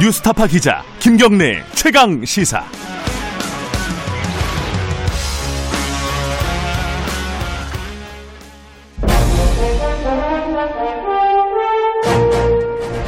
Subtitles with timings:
[0.00, 2.64] 뉴스타파 기자 김경래 최강 시사.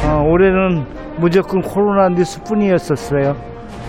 [0.05, 0.85] 아, 올해는
[1.17, 3.37] 무조건 코로나 뉴스뿐이었었어요.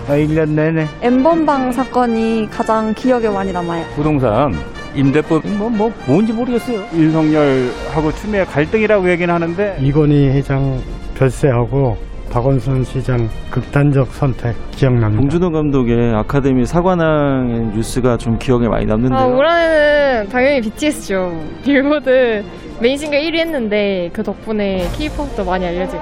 [0.08, 0.88] 아, 1년 내내.
[1.02, 3.86] 엠번방 사건이 가장 기억에 많이 남아요.
[3.98, 4.54] 부동산
[4.96, 6.86] 임대법 뭐, 뭐 뭔지 모르겠어요.
[6.94, 10.82] 윤석열하고 추미애 갈등이라고 얘기는 하는데 이건희 회장
[11.18, 15.22] 별세하고 박원순 시장 극단적 선택 기억납니다.
[15.22, 19.20] 봉준호 감독의 아카데미 사관왕의 뉴스가 좀 기억에 많이 남는데요.
[19.20, 21.32] 아, 올 한해는 당연히 BTS죠.
[21.64, 22.44] 빌보드
[22.82, 26.02] 메인 싱글 1위 했는데 그 덕분에 K-팝도 많이 알려지고.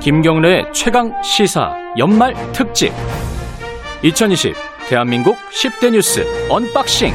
[0.00, 2.92] 김경래 최강 시사 연말 특집
[4.02, 4.54] 2020
[4.88, 7.12] 대한민국 10대 뉴스 unboxing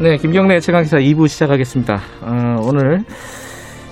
[0.00, 1.94] 네, 김경래 최강시사 2부 시작하겠습니다.
[2.22, 3.00] 어, 오늘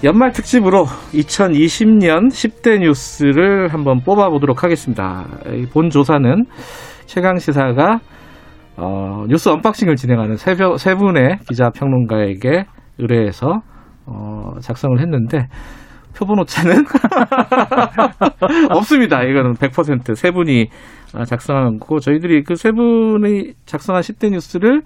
[0.04, 5.26] 연말 특집으로 2020년 10대 뉴스를 한번 뽑아보도록 하겠습니다.
[5.52, 6.44] 이번 조사는
[7.06, 7.98] 최강시사가
[8.76, 12.66] 어, 뉴스 unboxing을 진행하는 세, 벼- 세 분의 기자 평론가에게
[12.98, 13.60] 의뢰해서
[14.06, 15.48] 어, 작성을 했는데
[16.16, 16.84] 표본 오차는
[18.70, 19.22] 없습니다.
[19.24, 20.66] 이거는 100%세 분이
[21.14, 24.82] 어, 작성한 거고 저희들이 그 세 분이 작성한 10대 뉴스를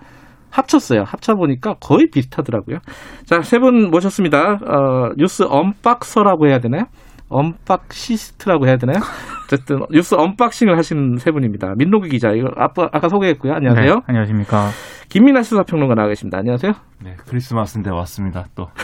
[0.51, 1.05] 합쳤어요.
[1.06, 2.79] 합쳐보니까 거의 비슷하더라고요.
[3.25, 4.59] 자, 세 분 모셨습니다.
[4.67, 6.84] 어, 뉴스 unboxer라고 해야 되나요?
[7.28, 8.97] unboxist라고 해야 되나요?
[9.47, 11.75] 어쨌든 뉴스 unboxing을 하시는 세 분입니다.
[11.77, 13.53] 민동기 기자, 이거 아까, 아까 소개했고요.
[13.55, 13.95] 안녕하세요.
[13.95, 14.71] 네, 안녕하십니까.
[15.08, 16.39] 김민하 시사평론가 나와 계십니다.
[16.39, 16.73] 안녕하세요.
[17.05, 18.47] 네, 크리스마스인데 왔습니다.
[18.55, 18.69] 또.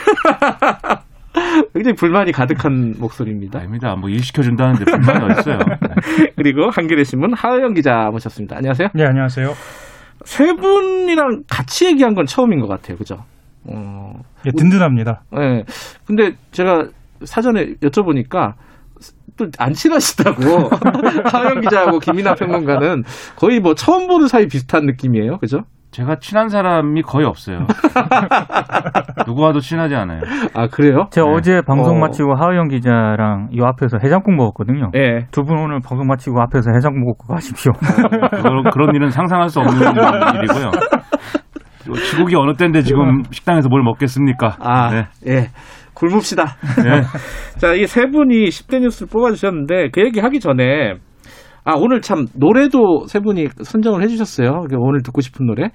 [1.75, 3.59] 굉장히 불만이 가득한 목소리입니다.
[3.61, 3.94] 아닙니다.
[3.97, 5.59] 뭐 일 시켜준다는데 불만이 어딨어요.
[5.59, 6.31] 네.
[6.37, 8.56] 그리고 한겨레 신문 하영 기자 모셨습니다.
[8.56, 8.89] 안녕하세요.
[8.94, 9.53] 네, 안녕하세요.
[10.25, 12.97] 세 분이랑 같이 얘기한 건 처음인 것 같아요.
[12.97, 13.25] 그죠?
[13.64, 15.22] 어, 예, 든든합니다.
[15.33, 15.64] 네.
[16.06, 16.88] 근데 제가
[17.25, 18.55] 사전에 여쭤보니까
[19.37, 20.41] 또 안 친하시다고
[21.31, 23.05] 하영 기자하고 김민아 평론가는
[23.37, 25.38] 거의 뭐 처음 보는 사이 비슷한 느낌이에요.
[25.38, 25.65] 그죠?
[25.91, 27.60] 제가 친한 사람이 거의 없어요.
[29.26, 30.20] 누구와도 친하지 않아요.
[30.54, 31.06] 아, 그래요?
[31.10, 31.34] 제가 네.
[31.34, 32.00] 어제 방송 어.
[32.00, 34.91] 마치고 하우영 기자랑 이 앞에서 해장국 먹었거든요.
[34.94, 35.26] 예.
[35.30, 37.72] 두 분 오늘 방송 마치고 앞에서 해장국 먹고 가십시오.
[38.30, 40.70] 그걸, 그런 일은 상상할 수 없는 일이고요.
[42.10, 44.56] 지국이 어느 때인데 지금 식당에서 뭘 먹겠습니까?
[44.60, 45.06] 아, 네.
[45.28, 45.46] 예.
[45.94, 46.44] 굶읍시다.
[46.84, 47.02] 네.
[47.58, 50.96] 자, 이 세 분이 10대 뉴스를 뽑아주셨는데 그 얘기 하기 전에
[51.66, 54.66] 아, 오늘 참 노래도 세 분이 선정을 해주셨어요.
[54.71, 55.71] 그 오늘 듣고 싶은 노래.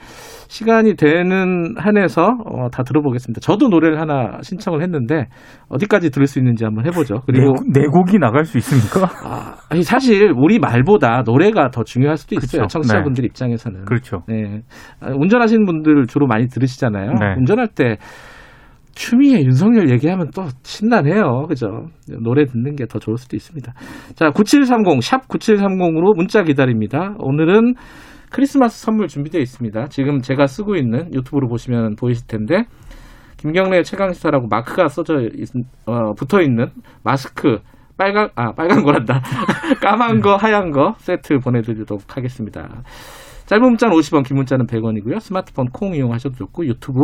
[0.47, 3.41] 시간이 되는 한에서 어, 다 들어보겠습니다.
[3.41, 5.27] 저도 노래를 하나 신청을 했는데
[5.67, 7.23] 어디까지 들을 수 있는지 한번 해보죠.
[7.25, 9.11] 그리고 네, 네 곡이 나갈 수 있습니까?
[9.21, 12.61] 아, 아니 사실 우리 말보다 노래가 더 중요할 수도 있어요.
[12.61, 12.67] 그렇죠.
[12.67, 13.83] 청취자분들 입장에서는.
[13.83, 14.23] 그렇죠.
[14.29, 14.61] 네.
[15.01, 17.11] 아, 운전하시는 분들 주로 많이 들으시잖아요.
[17.19, 17.35] 네.
[17.37, 17.97] 운전할 때
[18.93, 21.45] 추미애 윤석열 얘기하면 또 신나네요.
[21.47, 21.87] 그죠?
[22.21, 23.73] 노래 듣는 게 더 좋을 수도 있습니다.
[24.15, 27.15] 자, 9730, 샵 9730으로 문자 기다립니다.
[27.19, 27.75] 오늘은
[28.31, 29.87] 크리스마스 선물 준비되어 있습니다.
[29.87, 32.63] 지금 제가 쓰고 있는 유튜브로 보시면 보이실 텐데,
[33.37, 35.49] 김경래 최강시사라고 마크가 써져 있,
[35.85, 36.67] 어, 붙어 있는
[37.03, 37.59] 마스크,
[37.97, 39.21] 빨간, 아, 빨간 거란다.
[39.81, 42.83] 까만 거, 하얀 거 세트 보내드리도록 하겠습니다.
[43.47, 45.19] 짧은 문자는 50원, 긴 문자는 100원이고요.
[45.19, 46.99] 스마트폰 콩 이용하셔도 좋고 유튜브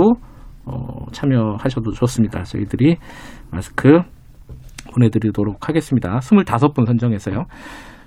[0.70, 2.44] 어, 참여하셔도 좋습니다.
[2.44, 2.98] 저희들이
[3.52, 4.02] 마스크
[4.94, 6.20] 보내드리도록 하겠습니다.
[6.20, 7.46] 25분 선정해서요.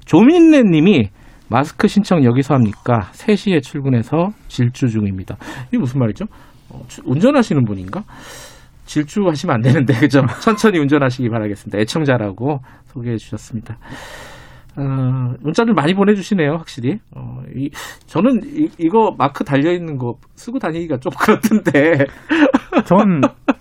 [0.05, 1.09] 조민래 님이
[1.49, 3.11] 마스크 신청 여기서 합니까?
[3.13, 5.37] 3시에 출근해서 질주 중입니다.
[5.69, 6.27] 이게 무슨 말이죠?
[6.71, 8.05] 어, 주- 운전하시는 분인가?
[8.87, 10.21] 질주하시면 안 되는데, 그죠?
[10.43, 11.79] 천천히 운전하시기 바라겠습니다.
[11.79, 13.79] 애청자라고 소개해 주셨습니다.
[14.81, 16.99] 어, 문자를 많이 보내주시네요, 확실히.
[17.15, 17.71] 어, 이,
[18.07, 18.41] 저는
[18.79, 22.07] 이, 거 마크 달려 있는 거 쓰고 다니기가 좀 그렇던데.
[22.85, 23.21] 전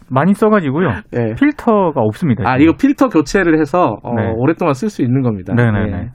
[0.10, 0.88] 많이 써가지고요.
[1.12, 1.34] 네.
[1.36, 2.44] 필터가 없습니다.
[2.50, 2.70] 아, 지금.
[2.70, 4.32] 이거 필터 교체를 해서 어, 네.
[4.36, 5.54] 오랫동안 쓸 수 있는 겁니다.
[5.54, 5.98] 네네네.
[5.98, 6.10] 예.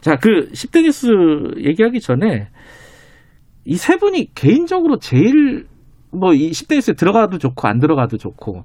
[0.00, 1.08] 자, 그 10대 뉴스
[1.58, 2.48] 얘기하기 전에
[3.64, 5.66] 이 세 분이 개인적으로 제일
[6.12, 8.62] 뭐이 10대 뉴스에 들어가도 좋고 안 들어가도 좋고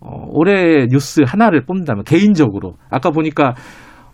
[0.00, 3.54] 어, 올해 뉴스 하나를 뽑는다면 개인적으로 아까 보니까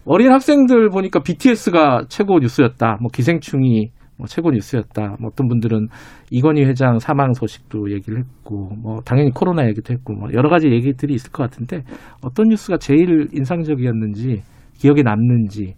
[0.07, 2.99] 어린 학생들 보니까 BTS가 최고 뉴스였다.
[3.01, 5.17] 뭐 기생충이 뭐 최고 뉴스였다.
[5.21, 5.89] 뭐 어떤 분들은
[6.31, 11.15] 이건희 회장 사망 소식도 얘기를 했고, 뭐 당연히 코로나 얘기도 했고, 뭐 여러 가지 얘기들이
[11.15, 11.83] 있을 것 같은데
[12.23, 14.43] 어떤 뉴스가 제일 인상적이었는지
[14.79, 15.75] 기억에 남는지,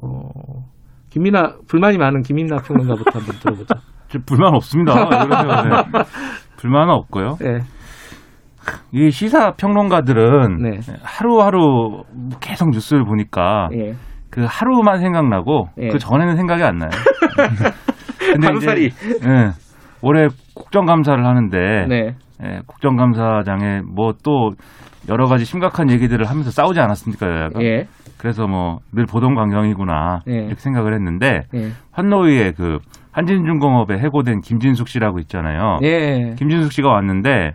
[0.00, 0.28] 어,
[1.10, 3.74] 김민아 불만이 많은 김민아 평론가부터 한번 들어보죠.
[4.08, 4.94] 저 불만 없습니다.
[4.94, 6.04] 네.
[6.56, 7.36] 불만은 없고요.
[7.40, 7.60] 네.
[8.92, 10.78] 이 시사 평론가들은 네.
[11.02, 12.02] 하루하루
[12.40, 13.94] 계속 뉴스를 보니까 예.
[14.30, 15.88] 그 하루만 생각나고 예.
[15.88, 16.90] 그 전에는 생각이 안 나요.
[18.18, 18.86] 근데 하루살이.
[18.86, 19.50] 이제, 예,
[20.02, 22.14] 올해 국정감사를 하는데 네.
[22.42, 24.50] 예, 국정감사장에 뭐 또
[25.08, 27.62] 여러 가지 심각한 얘기들을 하면서 싸우지 않았습니까 여야가?
[27.62, 27.86] 예.
[28.18, 30.32] 그래서 뭐 늘 보던 광경이구나 예.
[30.32, 31.68] 이렇게 생각을 했는데 예.
[31.92, 32.78] 환노위에 그
[33.12, 35.78] 한진중공업에 해고된 김진숙 씨라고 있잖아요.
[35.82, 36.34] 예.
[36.38, 37.52] 김진숙 씨가 왔는데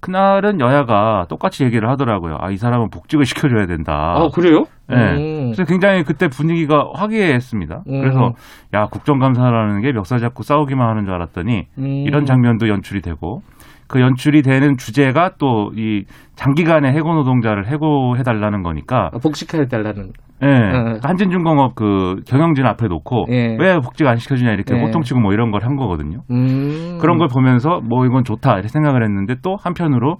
[0.00, 2.36] 그날은 여야가 똑같이 얘기를 하더라고요.
[2.40, 4.14] 아 이 사람은 복직을 시켜줘야 된다.
[4.16, 4.64] 아, 그래요?
[4.88, 4.96] 네.
[4.96, 5.52] 음.
[5.52, 7.82] 그래서 굉장히 그때 분위기가 화기애애했습니다.
[7.88, 8.00] 음.
[8.00, 8.32] 그래서
[8.74, 11.84] 야 국정감사라는 게 멱살 잡고 싸우기만 하는 줄 알았더니 음.
[12.06, 13.40] 이런 장면도 연출이 되고
[13.88, 16.04] 그 연출이 되는 주제가 또 이
[16.36, 20.12] 장기간의 해고 노동자를 해고해 달라는 거니까 아, 복직해 달라는.
[20.42, 20.46] 예.
[20.46, 20.98] 어.
[21.02, 23.56] 한진중공업 그 경영진 앞에 놓고 예.
[23.58, 24.80] 왜 복직 안 시켜주냐 이렇게 예.
[24.82, 26.22] 호통치고 뭐 이런 걸 한 거거든요.
[26.30, 26.98] 음.
[27.00, 30.16] 그런 걸 보면서 뭐 이건 좋다 이렇게 생각을 했는데 또 한편으로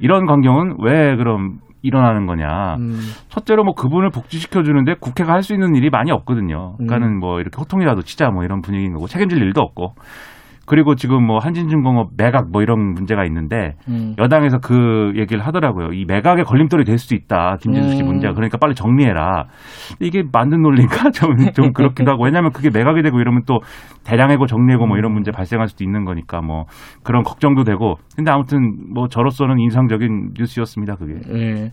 [0.00, 2.76] 이런 광경은 왜 그럼 일어나는 거냐.
[2.78, 3.00] 음.
[3.28, 6.76] 첫째로 뭐 그분을 복지시켜 주는데 국회가 할 수 있는 일이 많이 없거든요.
[6.78, 6.86] 음.
[6.86, 9.94] 그러니까는 뭐 이렇게 호통이라도 치자 뭐 이런 분위기인 거고 책임질 일도 없고.
[10.72, 14.14] 그리고 지금 뭐 한진중공업 매각 뭐 이런 문제가 있는데 음.
[14.16, 15.92] 여당에서 그 얘기를 하더라고요.
[15.92, 17.58] 이 매각의 걸림돌이 될 수도 있다.
[17.60, 18.06] 김진수 씨 음.
[18.06, 18.32] 문제가.
[18.32, 19.48] 그러니까 빨리 정리해라.
[20.00, 21.10] 이게 맞는 논리인가?
[21.12, 22.24] 좀, 좀 그렇기도 하고.
[22.24, 23.60] 왜냐하면 그게 매각이 되고 이러면 또
[24.04, 26.64] 대량해고 정리해고 뭐 이런 문제 발생할 수도 있는 거니까 뭐
[27.02, 27.96] 그런 걱정도 되고.
[28.16, 30.96] 근데 아무튼 뭐 저로서는 인상적인 뉴스였습니다.
[30.96, 31.20] 그게.
[31.34, 31.70] 예.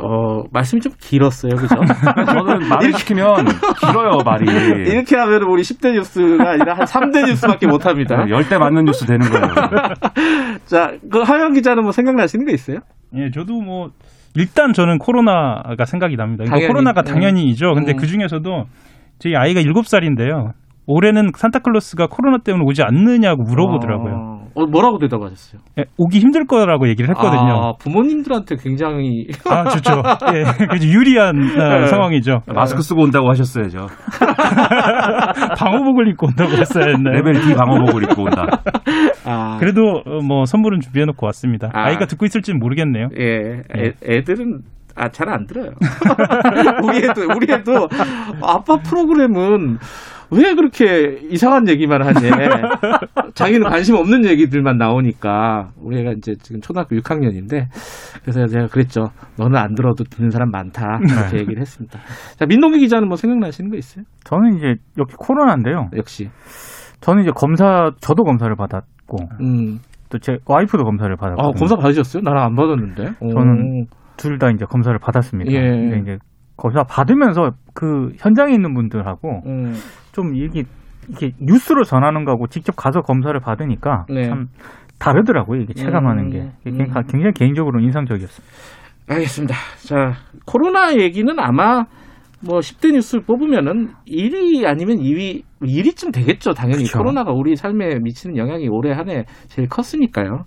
[0.00, 1.56] 어, 말씀이 좀 길었어요.
[1.56, 1.74] 그죠?
[2.26, 3.46] 저는 말을 시키면
[3.80, 4.46] 길어요, 말이.
[4.88, 8.24] 이렇게 하면 우리 10대 뉴스가 아니라 한 3대 뉴스밖에 못 합니다.
[8.30, 9.46] 열대 맞는 뉴스 되는 거예요.
[10.66, 12.78] 자, 그 하영 기자는 뭐 생각나시는 거 있어요?
[13.16, 13.88] 예, 저도 뭐
[14.34, 16.44] 일단 저는 코로나가 생각이 납니다.
[16.44, 16.68] 당연히.
[16.68, 17.04] 코로나가 음.
[17.04, 17.74] 당연히이죠.
[17.74, 17.96] 근데 음.
[17.96, 18.64] 그 중에서도
[19.18, 20.52] 저희 아이가 7살인데요.
[20.90, 24.38] 올해는 산타클로스가 코로나 때문에 오지 않느냐고 물어보더라고요.
[24.54, 25.60] 어, 뭐라고 대답하셨어요?
[25.78, 27.52] 예, 오기 힘들 거라고 얘기를 했거든요.
[27.52, 30.02] 아, 부모님들한테 굉장히 아, 좋죠.
[30.34, 31.86] 예, 그래서 유리한 어, 네.
[31.88, 32.40] 상황이죠.
[32.54, 33.86] 마스크 쓰고 온다고 하셨어야죠.
[35.58, 37.14] 방호복을 입고 온다고 했어야 했나요?
[37.16, 38.46] 레벨 D 방어복을 입고 온다.
[39.26, 41.68] 아, 그래도 어, 뭐 선물은 준비해놓고 왔습니다.
[41.74, 41.88] 아.
[41.88, 41.90] 아.
[41.90, 43.08] 이가 듣고 있을지는 모르겠네요.
[43.18, 44.60] 예, 애, 애들은
[44.96, 45.70] 아, 잘 안 들어요.
[46.82, 47.88] 우리 애도, 우리 애도
[48.42, 49.78] 아빠 프로그램은
[50.30, 52.28] 왜 그렇게 이상한 얘기만 하지?
[53.34, 57.66] 자기는 관심 없는 얘기들만 나오니까 우리 애가 이제 지금 초등학교 6학년인데
[58.22, 59.06] 그래서 제가 그랬죠.
[59.38, 61.00] 너는 안 들어도 듣는 사람 많다.
[61.02, 61.98] 이렇게 얘기를 했습니다.
[62.36, 64.04] 자, 민동기 기자는 뭐 생각나시는 거 있어요?
[64.24, 65.88] 저는 이제 역시 코로나인데요.
[65.96, 66.28] 역시.
[67.00, 69.78] 저는 이제 검사, 저도 검사를 받았고, 음.
[70.10, 71.40] 또제 와이프도 검사를 받았고.
[71.40, 72.22] 아, 검사 받으셨어요?
[72.22, 73.04] 나랑 안 받았는데.
[73.20, 73.86] 저는
[74.16, 75.52] 둘 다 이제 검사를 받았습니다.
[75.52, 75.60] 예.
[75.60, 76.18] 근데 이제
[76.58, 79.74] 검사 받으면서 그 현장에 있는 분들하고 음.
[80.12, 80.64] 좀 이게
[81.08, 84.28] 이게 뉴스로 전하는 거하고 직접 가서 검사를 받으니까 네.
[84.28, 84.48] 참
[84.98, 85.62] 다르더라고요.
[85.62, 86.52] 이게 체감하는 음, 게 음.
[86.64, 88.54] 굉장히 굉장히 개인적으로 인상적이었습니다.
[89.08, 89.54] 알겠습니다.
[89.86, 90.14] 자,
[90.44, 91.84] 코로나 얘기는 아마
[92.40, 96.52] 뭐 10대 뉴스 뽑으면은 1위 아니면 2위, 1위쯤 되겠죠.
[96.52, 96.98] 당연히 그쵸.
[96.98, 100.44] 코로나가 우리 삶에 미치는 영향이 올해 한 해 제일 컸으니까요.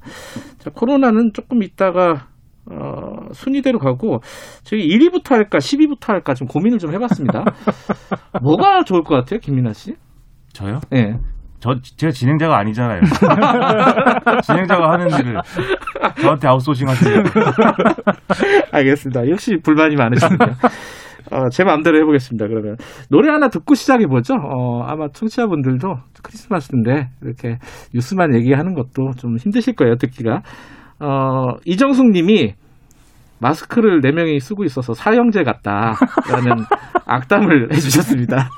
[0.59, 2.27] 자, 코로나는 조금 있다가
[2.71, 4.19] 어, 순위대로 가고
[4.63, 7.43] 저희 1위부터 할까 10위부터 할까 좀 고민을 좀 해봤습니다.
[8.41, 9.95] 뭐가 좋을 것 같아요, 김민아 씨?
[10.53, 10.79] 저요?
[10.89, 11.17] 네.
[11.59, 13.01] 저 제가 진행자가 아니잖아요.
[14.43, 15.39] 진행자가 하는 일을
[16.19, 17.23] 저한테 아웃소싱 하시는
[18.73, 19.29] 알겠습니다.
[19.29, 20.53] 역시 불만이 많으시군요.
[21.31, 22.47] 어, 제 마음대로 해보겠습니다.
[22.47, 22.77] 그러면
[23.09, 24.33] 노래 하나 듣고 시작해 보죠.
[24.33, 27.59] 어, 아마 청취자분들도 크리스마스인데 이렇게
[27.93, 29.95] 뉴스만 얘기하는 것도 좀 힘드실 거예요.
[29.97, 30.41] 듣기가.
[31.01, 32.53] 어, 이정숙 님이
[33.39, 36.63] 마스크를 네 명이 쓰고 있어서 사형제 같다라는
[37.05, 38.49] 악담을 해주셨습니다.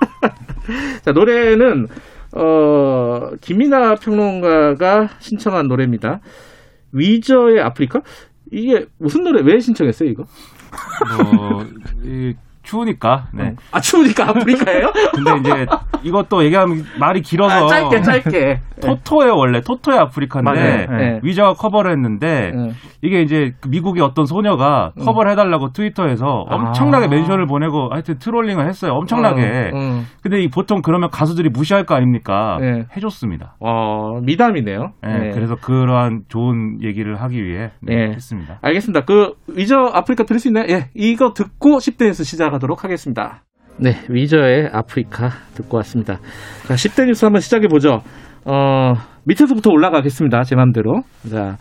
[1.03, 1.87] 자 노래는
[2.35, 6.19] 어, 김이나 평론가가 신청한 노래입니다.
[6.91, 8.01] 위저의 아프리카?
[8.51, 10.25] 이게 무슨 노래 왜 신청했어요 이거?
[11.23, 11.63] 뭐
[12.03, 12.33] 이,
[12.63, 13.27] 추우니까.
[13.33, 13.55] 네.
[13.71, 14.91] 아 추우니까 아프리카예요?
[15.13, 15.65] 근데 이제
[16.03, 18.61] 이것도 얘기하면 말이 길어서 아, 짧게 짧게.
[18.83, 20.97] 토토예요 원래 토토의 아프리카인데 맞아요.
[20.97, 21.19] 네.
[21.23, 22.71] 위저가 커버를 했는데 네.
[23.01, 25.05] 이게 이제 그 미국의 어떤 소녀가 음.
[25.05, 27.07] 커버를 해달라고 트위터에서 엄청나게 아.
[27.09, 30.03] mention을 보내고 하여튼 trolling을 했어요 엄청나게 어, 어.
[30.21, 32.85] 근데 이 보통 그러면 가수들이 무시할 거 아닙니까 네.
[32.97, 34.91] 해줬습니다 어, 미담이네요.
[35.01, 35.31] 네, 네.
[35.31, 38.11] 그래서 그러한 좋은 얘기를 하기 위해 네, 네.
[38.13, 39.05] 했습니다 알겠습니다.
[39.05, 40.65] 그 위저 아프리카 들을 수 있나요?
[40.69, 43.43] 예, 이거 듣고 10대에서 시작 하도록 하겠습니다.
[43.79, 46.19] 네, 위저의 아프리카 듣고 왔습니다.
[46.67, 48.01] 자, 10대 뉴스 한번 시작해 보죠.
[48.45, 48.93] 어,
[49.25, 50.43] 밑에서부터 올라가겠습니다.
[50.43, 51.01] 제 맘대로.
[51.29, 51.57] 자,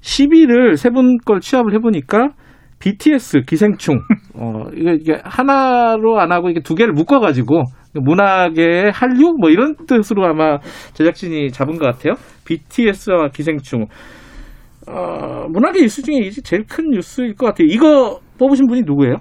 [0.00, 2.30] 10위를 세 분 걸 취합을 해보니까
[2.78, 4.00] BTS 기생충.
[4.34, 7.62] 어, 이게 하나로 안 하고 이게 두 개를 묶어가지고
[7.94, 10.58] 문학의 한류 뭐 이런 뜻으로 아마
[10.94, 12.14] 제작진이 잡은 것 같아요.
[12.46, 13.86] BTS와 기생충.
[14.88, 17.66] 어, 문학의 뉴스 중에 이제 제일 큰 뉴스일 것 같아요.
[17.70, 19.16] 이거 뽑으신 분이 누구예요?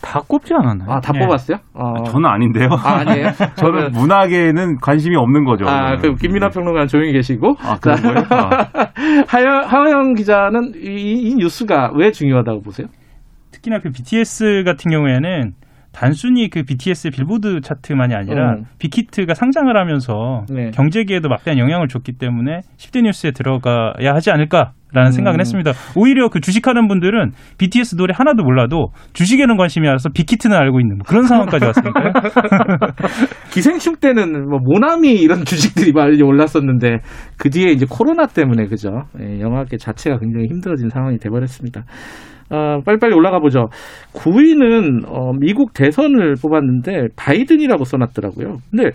[0.00, 0.90] 다 꼽지 않았나요?
[0.90, 1.18] 아, 다 예.
[1.18, 1.58] 뽑았어요?
[1.74, 2.02] 어.
[2.04, 2.68] 저는 아닌데요.
[2.72, 3.30] 아, 아니에요?
[3.56, 5.66] 저는 문학에는 관심이 없는 거죠.
[5.68, 7.56] 아, 그럼 김민하 평론가는 조용히 계시고.
[7.60, 8.24] 아, 그런 거예요?
[8.30, 8.70] 아.
[9.28, 12.86] 하영, 하영 기자는 이, 이 뉴스가 왜 중요하다고 보세요?
[13.50, 15.52] 특히나 그 BTS 같은 경우에는
[15.92, 18.64] 단순히 그 BTS 빌보드 차트만이 아니라 음.
[18.78, 20.70] 빅히트가 상장을 하면서 네.
[20.70, 25.12] 경제계에도 막대한 영향을 줬기 때문에 10대 뉴스에 들어가야 하지 않을까 라는 음.
[25.12, 25.72] 생각을 했습니다.
[25.96, 31.04] 오히려 그 주식하는 분들은 BTS 노래 하나도 몰라도 주식에는 관심이 알아서 빅히트는 알고 있는 뭐
[31.06, 32.12] 그런 상황까지 왔으니까요.
[33.52, 36.98] 기생충 때는 뭐 모나미 이런 주식들이 많이 올랐었는데
[37.38, 39.04] 그 뒤에 이제 코로나 때문에 그죠?
[39.20, 41.84] 예, 영화계 자체가 굉장히 힘들어진 상황이 돼버렸습니다.
[42.50, 43.68] 어, 빨리빨리 올라가 보죠.
[44.14, 48.56] 9위는 어, 미국 대선을 뽑았는데 바이든이라고 써놨더라고요.
[48.70, 48.90] 근데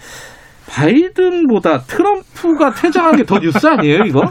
[0.70, 4.22] 바이든보다 트럼프가 퇴장한 게 더 뉴스 아니에요, 이거?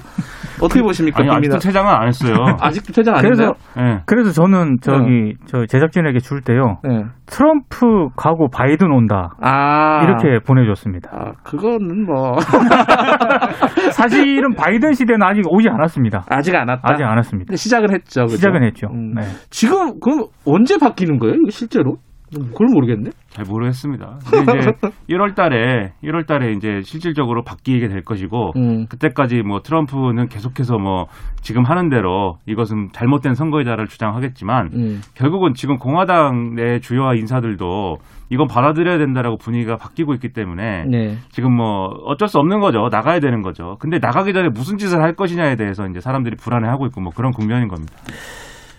[0.63, 1.23] 어떻게 보십니까?
[1.23, 1.31] 아니?
[1.31, 2.35] 아직도 퇴장은 안 했어요.
[2.61, 3.93] 아직도 퇴장 안 그래서 했나요?
[3.95, 4.03] 예.
[4.07, 6.79] 그래서 저는 저기 저 제작진에게 줄 때요.
[6.85, 7.05] 네.
[7.27, 9.31] 트럼프 가고 바이든 온다.
[9.41, 11.11] 아 이렇게 보내줬습니다.
[11.13, 12.37] 아, 그거는 뭐
[13.93, 16.25] 사실은 바이든 시대는 아직 오지 않았습니다.
[16.29, 16.83] 아직 안 왔다.
[16.85, 17.55] 아직 안 왔습니다.
[17.57, 18.23] 시작은 했죠.
[18.23, 18.37] 그죠?
[18.37, 18.89] 시작은 했죠.
[18.93, 19.15] 음.
[19.15, 19.23] 네.
[19.51, 21.37] 지금 그럼 언제 바뀌는 거예요?
[21.51, 21.97] 실제로?
[22.33, 23.11] 그걸 모르겠네.
[23.29, 24.19] 잘 모르겠습니다.
[24.31, 24.71] 근데 이제
[25.11, 28.87] 1월 달에 1월 달에 이제 실질적으로 바뀌게 될 것이고 음.
[28.87, 31.07] 그때까지 뭐 트럼프는 계속해서 뭐
[31.41, 35.01] 지금 하는 대로 이것은 잘못된 선거이다를 주장하겠지만 음.
[35.15, 37.97] 결국은 지금 공화당 내 주요 인사들도
[38.31, 41.17] 이건 받아들여야 된다라고 분위기가 바뀌고 있기 때문에 네.
[41.31, 42.89] 지금 뭐 어쩔 수 없는 거죠.
[42.91, 43.77] 나가야 되는 거죠.
[43.79, 47.69] 근데 나가기 전에 무슨 짓을 할 것이냐에 대해서 이제 사람들이 불안해하고 있고 뭐 그런 국면인
[47.69, 47.93] 겁니다.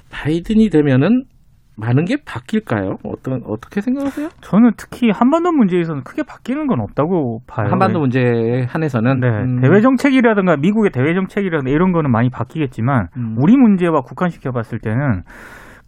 [0.10, 1.26] 바이든이 되면은
[1.76, 2.98] 많은 게 바뀔까요?
[3.04, 4.30] 어떤 어떻게 생각하세요?
[4.42, 7.68] 저는 특히 한반도 문제에서는 크게 바뀌는 건 없다고 봐요.
[7.70, 9.62] 한반도 문제에 한해서는 네, 음.
[9.62, 13.36] 대외 정책이라든가 미국의 대외 정책이라든가 이런 거는 많이 바뀌겠지만 음.
[13.40, 15.24] 우리 문제와 국한시켜 봤을 때는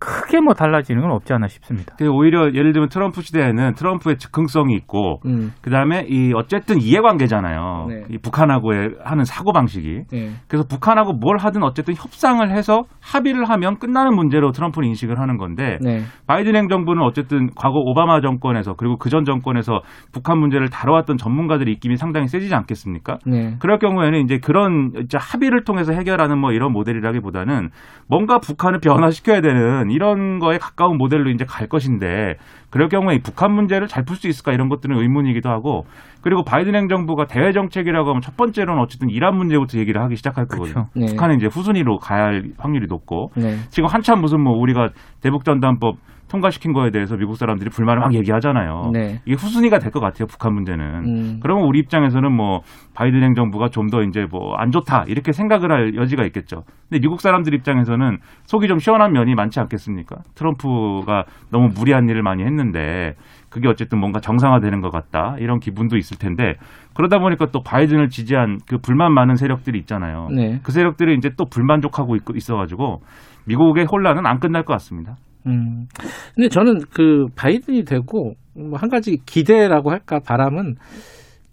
[0.06, 1.96] 크게 뭐 달라지는 건 없지 않나 싶습니다.
[1.98, 5.52] 근데 오히려 예를 들면 트럼프 시대에는 트럼프의 즉흥성이 있고 음.
[5.64, 7.88] 그다음에 이 어쨌든 이해관계잖아요.
[7.90, 8.04] 네.
[8.12, 10.04] 이 북한하고의 하는 사고 방식이.
[10.12, 10.30] 네.
[10.48, 15.80] 그래서 북한하고 뭘 하든 어쨌든 협상을 해서 합의를 하면 끝나는 문제로 트럼프는 인식을 하는 건데
[15.82, 16.02] 네.
[16.28, 19.80] 바이든 행정부는 어쨌든 과거 오바마 정권에서 그리고 그 전 정권에서
[20.12, 23.18] 북한 문제를 다뤄왔던 전문가들의 입김이 상당히 세지지 않겠습니까?
[23.26, 23.56] 네.
[23.60, 27.70] 그럴 경우에는 이제 그런 이제 합의를 통해서 해결하는 뭐 이런 모델이라기보다는
[28.10, 32.36] 뭔가 북한을 변화시켜야 되는 이런 거에 가까운 모델로 이제 갈 것인데
[32.70, 35.86] 그럴 경우에 이 북한 문제를 잘 풀 수 있을까 이런 것들은 의문이기도 하고
[36.22, 40.74] 그리고 바이든 행정부가 대외 정책이라고 하면 첫 번째로는 어쨌든 이란 문제부터 얘기를 하기 시작할 거거든요.
[40.74, 40.90] 그렇죠.
[40.96, 41.06] 네.
[41.08, 43.58] 북한은 이제 후순위로 가야 할 확률이 높고 네.
[43.70, 44.90] 지금 한참 무슨 뭐 우리가
[45.22, 45.96] 대북 전단법
[46.36, 48.92] 통과시킨 거에 대해서 미국 사람들이 불만을 막 얘기하잖아요.
[48.94, 49.22] 네.
[49.26, 50.28] 이게 후순위가 될 것 같아요.
[50.28, 50.86] 북한 문제는.
[51.06, 51.40] 음.
[51.42, 52.62] 그러면 우리 입장에서는 뭐
[52.94, 56.64] 바이든 행정부가 좀 더 이제 뭐 안 좋다 이렇게 생각을 할 여지가 있겠죠.
[56.90, 60.18] 근데 미국 사람들 입장에서는 속이 좀 시원한 면이 많지 않겠습니까?
[60.36, 63.14] 트럼프가 너무 무리한 일을 많이 했는데
[63.50, 66.56] 그게 어쨌든 뭔가 정상화되는 것 같다 이런 기분도 있을 텐데
[66.96, 70.28] 그러다 보니까 또 바이든을 지지한 그 불만 많은 세력들이 있잖아요.
[70.36, 70.60] 네.
[70.64, 73.02] 그 세력들이 이제 또 불만족하고 있- 있어가지고
[73.48, 75.16] 미국의 혼란은 안 끝날 것 같습니다.
[75.48, 75.86] 음.
[76.36, 80.76] 근데 저는 그 바이든이 되고 뭐 한 가지 기대라고 할까 바람은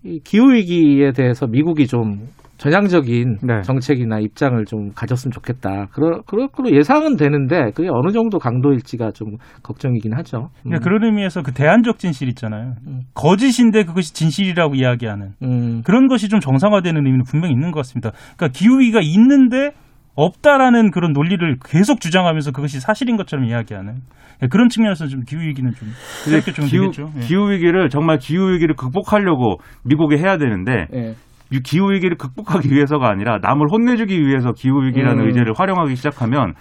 [0.05, 2.27] 이 기후 위기에 대해서 미국이 좀
[2.59, 3.63] 전향적인 네.
[3.63, 5.87] 정책이나 입장을 좀 가졌으면 좋겠다.
[5.93, 10.39] 그러 거로 예상은 되는데 그게 어느 정도 강도일지가 좀 걱정이긴 하죠.
[10.43, 10.71] 음.
[10.71, 12.75] 그러니까 그런 의미에서 그 대안적 진실 있잖아요.
[12.87, 13.01] 음.
[13.15, 15.83] 거짓인데 그것이 진실이라고 이야기하는 음.
[15.85, 18.13] 그런 것이 좀 정상화되는 의미는 분명히 있는 것 같습니다.
[18.37, 19.73] 그러니까 기후 위기가 있는데
[20.15, 23.95] 없다라는 그런 논리를 계속 주장하면서 그것이 사실인 것처럼 이야기하는
[24.43, 25.89] 예, 그런 측면에서 좀 기후 위기는 좀
[26.25, 27.13] 새롭게 좀 기후, 되겠죠.
[27.17, 27.21] 예.
[27.21, 31.15] 기후 위기를 정말 기후 위기를 극복하려고 미국이 해야 되는데 예.
[31.51, 35.27] 이 기후 위기를 극복하기 위해서가 아니라 남을 혼내주기 위해서 기후 위기라는 음.
[35.29, 36.55] 의제를 활용하기 시작하면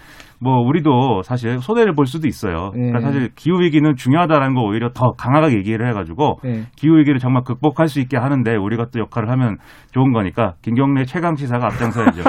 [0.44, 2.72] 뭐 우리도 사실 손해를 볼 수도 있어요.
[2.72, 3.02] 그러니까 예.
[3.02, 6.64] 사실 기후 위기는 중요하다라는 거 오히려 더 강하게 얘기를 해가지고 예.
[6.76, 9.58] 기후 위기를 정말 극복할 수 있게 하는데 우리가 또 역할을 하면
[9.92, 12.24] 좋은 거니까 김경래 최강 시사가 앞장서야죠.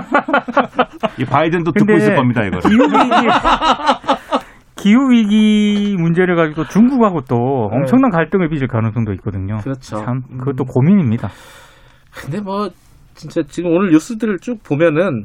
[1.19, 2.59] 이 바이든도 듣고 있을 겁니다 이거.
[2.59, 3.28] 기후 위기
[4.76, 7.78] 기후 위기 문제를 가지고 중국하고 또 네.
[7.78, 9.57] 엄청난 갈등을 빚을 가능성도 있거든요.
[9.59, 10.04] 그렇죠.
[10.04, 10.66] 참 그것도 음.
[10.66, 11.31] 고민입니다.
[12.12, 12.69] 근데 뭐
[13.14, 15.25] 진짜 지금 오늘 뉴스들을 쭉 보면은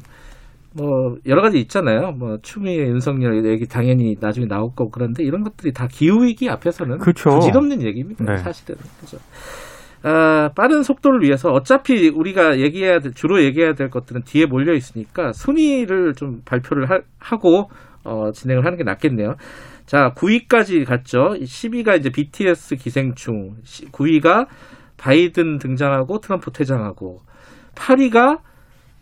[0.78, 2.12] 뭐 여러 가지 있잖아요.
[2.12, 7.00] 뭐 추미애 윤석열 얘기 당연히 나중에 나올 거고 그런데 이런 것들이 다 기후 위기 앞에서는
[7.00, 7.32] 그쵸.
[7.32, 8.24] 부질없는 얘기입니다.
[8.24, 8.38] 네.
[8.38, 9.18] 사실은 그죠.
[10.04, 15.34] 아, 빠른 속도를 위해서 어차피 우리가 얘기해야 될, 주로 얘기해야 될 것들은 뒤에 몰려 있으니까
[15.34, 17.70] 순위를 좀 발표를 하, 하고
[18.04, 19.34] 어, 진행을 하는 게 낫겠네요.
[19.88, 21.34] 자, 9위까지 갔죠.
[21.40, 23.56] 10위가 이제 BTS 기생충,
[23.92, 24.48] 9위가
[24.98, 27.22] 바이든 등장하고 트럼프 퇴장하고
[27.76, 28.40] 8위가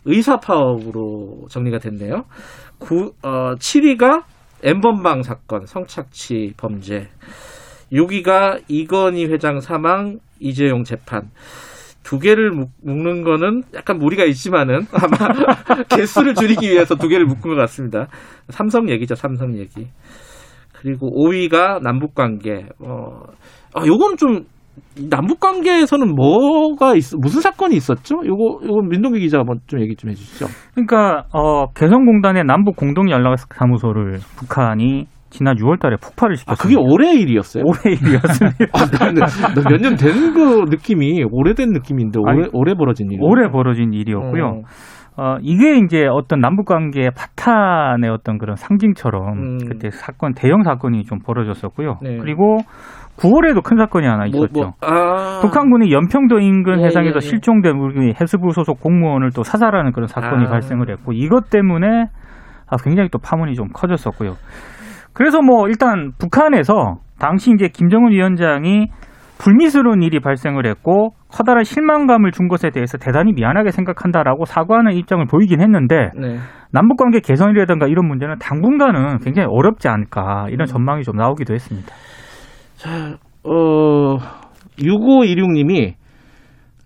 [0.06, 2.24] 의사 파업으로 정리가 됐네요.
[2.78, 4.22] 9, 어, 7위가
[4.62, 7.08] 엠번방 사건, 성착취 범죄.
[7.92, 11.30] 6위가 이건희 회장 사망, 이재용 재판.
[12.02, 17.50] 두 개를 묶, 는 거는 약간 무리가 있지만은 아마 개수를 줄이기 위해서 두 개를 묶은
[17.50, 18.06] 것 같습니다.
[18.48, 19.88] 삼성 얘기죠, 삼성 얘기.
[20.72, 22.66] 그리고 5위가 남북 관계.
[22.78, 23.22] 어,
[23.74, 24.44] 아, 요거는 좀
[25.10, 28.16] 남북 관계에서는 뭐가 있, 무슨 사건이 있었죠?
[28.24, 30.46] 요거 요거 민동기 기자 한번 좀 얘기 좀 해주시죠.
[30.74, 36.54] 그러니까 어, 개성공단의 남북 공동 연락 사무소를 북한이 지난 6월달에 폭발을 시켰어요.
[36.54, 37.64] 아 그게 올해 일이었어요?
[37.66, 38.56] 올해 일이었습니다.
[38.72, 43.18] 아, 몇년 된거 느낌이 오래된 느낌인데 올해 아니, 올해 벌어진 일.
[43.20, 44.44] 올해 벌어진 일이었고요.
[44.44, 44.62] 어.
[45.18, 49.58] 어, 이게 이제 어떤 남북 관계의 파탄의 어떤 그런 상징처럼 음.
[49.66, 51.98] 그때 사건 대형 사건이 좀 벌어졌었고요.
[52.02, 52.18] 네.
[52.18, 52.58] 그리고
[53.18, 54.60] 9월에도 큰 사건이 하나 뭐, 있었죠.
[54.60, 55.40] 뭐, 아.
[55.40, 57.20] 북한군이 연평도 인근 예, 해상에서 예, 예.
[57.20, 60.50] 실종된 우리 해수부 소속 공무원을 또 사살하는 그런 사건이 아.
[60.50, 62.06] 발생을 했고 이것 때문에
[62.68, 64.34] 아, 굉장히 또 파문이 좀 커졌었고요.
[65.12, 68.88] 그래서 뭐 일단 북한에서 당시 이제 김정은 위원장이
[69.38, 75.60] 불미스러운 일이 발생을 했고 커다란 실망감을 준 것에 대해서 대단히 미안하게 생각한다라고 사과하는 입장을 보이긴
[75.60, 76.38] 했는데 네.
[76.72, 81.88] 남북 관계 개선이라든가 이런 문제는 당분간은 굉장히 어렵지 않을까 이런 전망이 좀 나오기도 했습니다.
[82.76, 84.18] 자, 어,
[84.78, 85.94] 6516님이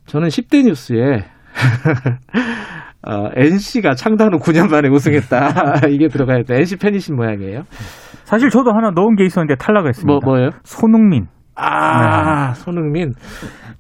[0.07, 1.25] 저는 10대 뉴스에
[3.07, 5.87] 어, NC가 창단 후 9년 만에 우승했다.
[5.91, 6.57] 이게 들어가야 돼.
[6.59, 7.63] NC 팬이신 모양이에요.
[8.25, 10.07] 사실 저도 하나 넣은 게 있었는데 탈락했습니다.
[10.13, 10.51] 뭐, 뭐예요?
[10.65, 11.27] 손흥민.
[11.57, 13.13] 아, 손흥민.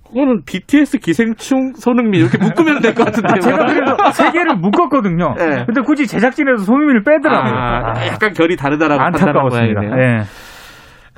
[0.06, 3.38] 그거는 BTS 기생충 손흥민 이렇게 묶으면 될 것 같은데요.
[3.40, 5.34] 제가 그래서 세 개를 묶었거든요.
[5.36, 5.64] 네.
[5.66, 7.52] 근데 굳이 제작진에서 손흥민을 빼더라고요.
[7.52, 9.46] 아, 아, 약간 결이 다르다라고 판단한.
[9.48, 9.90] 모양이네요.
[10.02, 10.22] 예.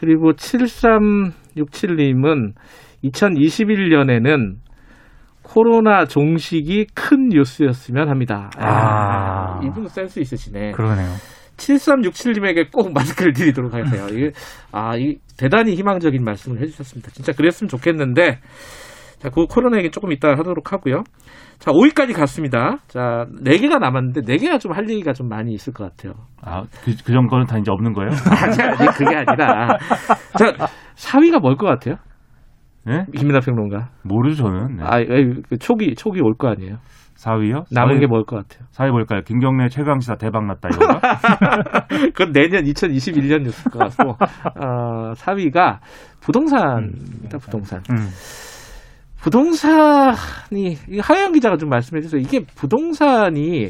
[0.02, 2.54] 그리고 7367님은
[3.04, 4.56] 2021년에는
[5.42, 8.50] 코로나 종식이 큰 뉴스였으면 합니다.
[8.58, 9.60] 아.
[9.62, 10.72] 이분 센스 있으시네.
[10.72, 11.08] 그러네요.
[11.56, 14.08] 7367님에게 꼭 마스크를 드리도록 하세요.
[14.08, 14.32] 이게,
[14.72, 17.12] 아, 이, 대단히 희망적인 말씀을 해주셨습니다.
[17.12, 18.40] 진짜 그랬으면 좋겠는데,
[19.22, 21.04] 자, 그 코로나 얘기 조금 이따 하도록 하고요.
[21.60, 22.78] 자, 5위까지 갔습니다.
[22.88, 26.14] 자, 4개가 남았는데, 4개가 좀 할 얘기가 좀 많이 있을 것 같아요.
[26.42, 28.10] 아, 그, 그 정도는 다 이제 없는 거예요?
[28.42, 29.78] 아니, 아니, 그게 아니라.
[30.36, 31.96] 자, 4위가 뭘 것 같아요?
[32.84, 33.04] 네?
[33.16, 33.90] 김민하 평론가.
[34.02, 34.76] 모르죠, 저는.
[34.78, 34.82] 네.
[34.84, 34.98] 아,
[35.60, 36.78] 촉이, 촉이 올거 아니에요?
[37.16, 37.64] 4위요?
[37.70, 38.66] 남은 게뭘 것 같아요?
[38.72, 39.20] 4위 뭘까요?
[39.24, 40.98] 김경래 최강시사 대박 났다, 이건가?
[42.12, 44.16] 그건 내년 2021년 뉴스일 것 같고,
[44.58, 45.78] 어, 4위가
[46.20, 47.82] 부동산입니다, 부동산.
[47.92, 48.08] 음.
[49.22, 52.20] 부동산이, 이 하영 기자가 좀 말씀해 주세요.
[52.20, 53.68] 이게 부동산이,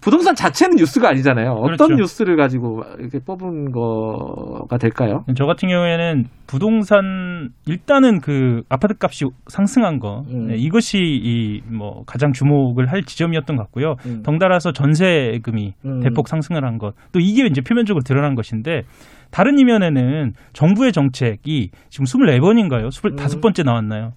[0.00, 1.52] 부동산 자체는 뉴스가 아니잖아요.
[1.52, 1.94] 어떤 그렇죠.
[1.94, 5.24] 뉴스를 가지고 이렇게 뽑은 거가 될까요?
[5.36, 10.48] 저 같은 경우에는 부동산 일단은 그 아파트 값이 상승한 거 음.
[10.48, 13.94] 네, 이것이 이 뭐 가장 주목을 할 지점이었던 것 같고요.
[14.06, 14.22] 음.
[14.24, 16.00] 덩달아서 전세금이 음.
[16.00, 16.94] 대폭 상승을 한 것.
[17.12, 18.82] 또 이게 이제 표면적으로 드러난 것인데
[19.30, 22.88] 다른 이면에는 정부의 정책이 지금 24번인가요?
[22.88, 24.12] 25번째 나왔나요?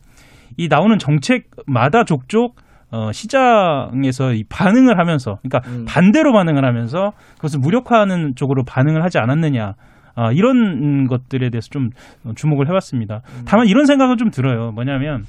[0.58, 2.56] 이 나오는 정책마다 족족
[2.92, 5.86] 어, 시장에서 이 반응을 하면서, 그러니까 음.
[5.88, 9.76] 반대로 반응을 하면서 그것을 무력화하는 쪽으로 반응을 하지 않았느냐.
[10.14, 11.90] 아, 이런 것들에 대해서 좀
[12.36, 13.22] 주목을 해봤습니다.
[13.26, 13.46] 음.
[13.48, 14.72] 다만 이런 생각은 좀 들어요.
[14.74, 15.24] 뭐냐면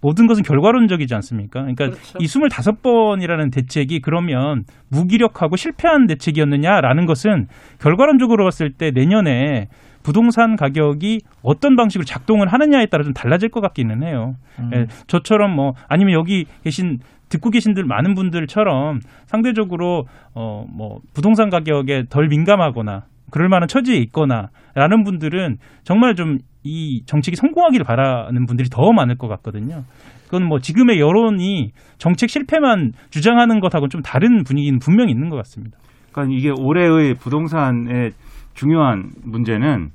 [0.00, 1.60] 모든 것은 결과론적이지 않습니까?
[1.60, 2.18] 그러니까 그렇죠.
[2.20, 7.46] 이 25번이라는 대책이 그러면 무기력하고 실패한 대책이었느냐라는 것은
[7.80, 9.68] 결과론적으로 봤을 때 내년에
[10.08, 14.36] 부동산 가격이 어떤 방식으로 작동을 하느냐에 따라 좀 달라질 것 같기는 해요.
[14.58, 14.70] 음.
[14.74, 22.04] 예, 저처럼 뭐 아니면 여기 계신 듣고 계신들 많은 분들처럼 상대적으로 어 뭐 부동산 가격에
[22.08, 28.92] 덜 민감하거나 그럴 만한 처지에 있거나라는 분들은 정말 좀 이 정책이 성공하기를 바라는 분들이 더
[28.92, 29.84] 많을 것 같거든요.
[30.24, 35.78] 그건 뭐 지금의 여론이 정책 실패만 주장하는 것하고는 좀 다른 분위기는 분명히 있는 것 같습니다.
[36.12, 38.12] 그러니까 이게 올해의 부동산의
[38.54, 39.90] 중요한 문제는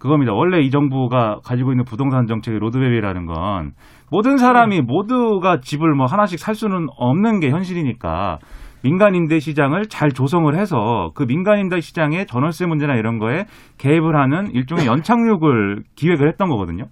[0.00, 0.32] 그겁니다.
[0.32, 3.72] 원래 이 정부가 가지고 있는 부동산 정책의 로드맵이라는 건
[4.10, 8.38] 모든 사람이 모두가 집을 뭐 하나씩 살 수는 없는 게 현실이니까
[8.82, 13.44] 민간 임대 시장을 잘 조성을 해서 그 민간 임대 시장의 전월세 문제나 이런 거에
[13.76, 16.84] 개입을 하는 일종의 연착륙을 기획을 했던 거거든요.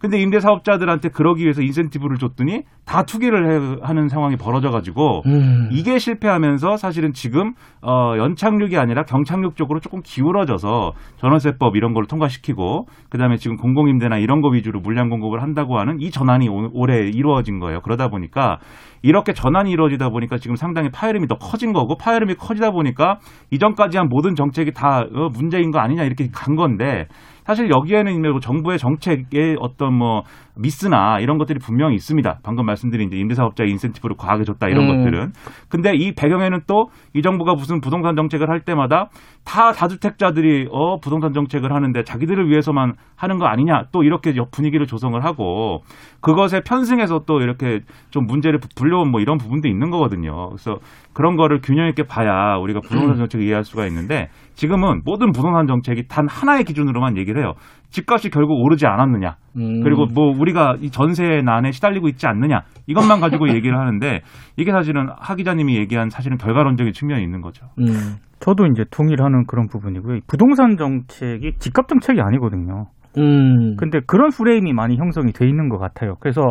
[0.00, 5.68] 근데 임대 사업자들한테 그러기 위해서 인센티브를 줬더니 다 투기를 해- 하는 상황이 벌어져 가지고 음.
[5.72, 12.86] 이게 실패하면서 사실은 지금 어 연착륙이 아니라 경착륙 쪽으로 조금 기울어져서 전월세법 이런 걸 통과시키고
[13.10, 17.58] 그다음에 지금 공공임대나 이런 거 위주로 물량 공급을 한다고 하는 이 전환이 오- 올해 이루어진
[17.58, 17.80] 거예요.
[17.80, 18.58] 그러다 보니까
[19.02, 23.18] 이렇게 전환이 이루어지다 보니까 지금 상당히 파열음이 더 커진 거고 파열음이 커지다 보니까
[23.50, 27.06] 이전까지 한 모든 정책이 다 어, 문제인 거 아니냐 이렇게 간 건데
[27.46, 30.24] 사실 여기에는 뭐 정부의 정책의 어떤 뭐
[30.58, 32.40] 미스나 이런 것들이 분명히 있습니다.
[32.42, 35.04] 방금 말씀드린 이제 임대사업자 인센티브를 과하게 줬다 이런 음.
[35.04, 35.32] 것들은.
[35.68, 39.08] 근데 이 배경에는 또 이 정부가 무슨 부동산 정책을 할 때마다
[39.44, 45.22] 다 다주택자들이 어 부동산 정책을 하는데 자기들을 위해서만 하는 거 아니냐 또 이렇게 분위기를 조성을
[45.24, 45.82] 하고
[46.20, 50.48] 그것에 편승해서 또 이렇게 좀 문제를 불려온 뭐 이런 부분도 있는 거거든요.
[50.50, 50.78] 그래서
[51.14, 56.08] 그런 거를 균형 있게 봐야 우리가 부동산 정책을 이해할 수가 있는데 지금은 모든 부동산 정책이
[56.08, 57.54] 단 하나의 기준으로만 얘기를 해요.
[57.90, 59.36] 집값이 결국 오르지 않았느냐.
[59.56, 59.82] 음.
[59.82, 62.62] 그리고 뭐 우리가 이 전세 난에 시달리고 있지 않느냐.
[62.86, 64.20] 이것만 가지고 얘기를 하는데
[64.56, 67.66] 이게 사실은 하 기자님이 얘기한 사실은 결과론적인 측면이 있는 거죠.
[67.78, 68.16] 음.
[68.40, 70.20] 저도 이제 동의하는 그런 부분이고요.
[70.26, 72.86] 부동산 정책이 집값 정책이 아니거든요.
[73.18, 73.76] 음.
[73.76, 76.16] 근데 그런 프레임이 많이 형성이 돼 있는 것 같아요.
[76.20, 76.42] 그래서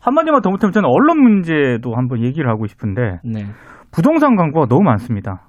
[0.00, 3.44] 한마디만 더 못하면 저는 언론 문제도 한번 얘기를 하고 싶은데 네.
[3.92, 5.42] 부동산 광고가 너무 많습니다.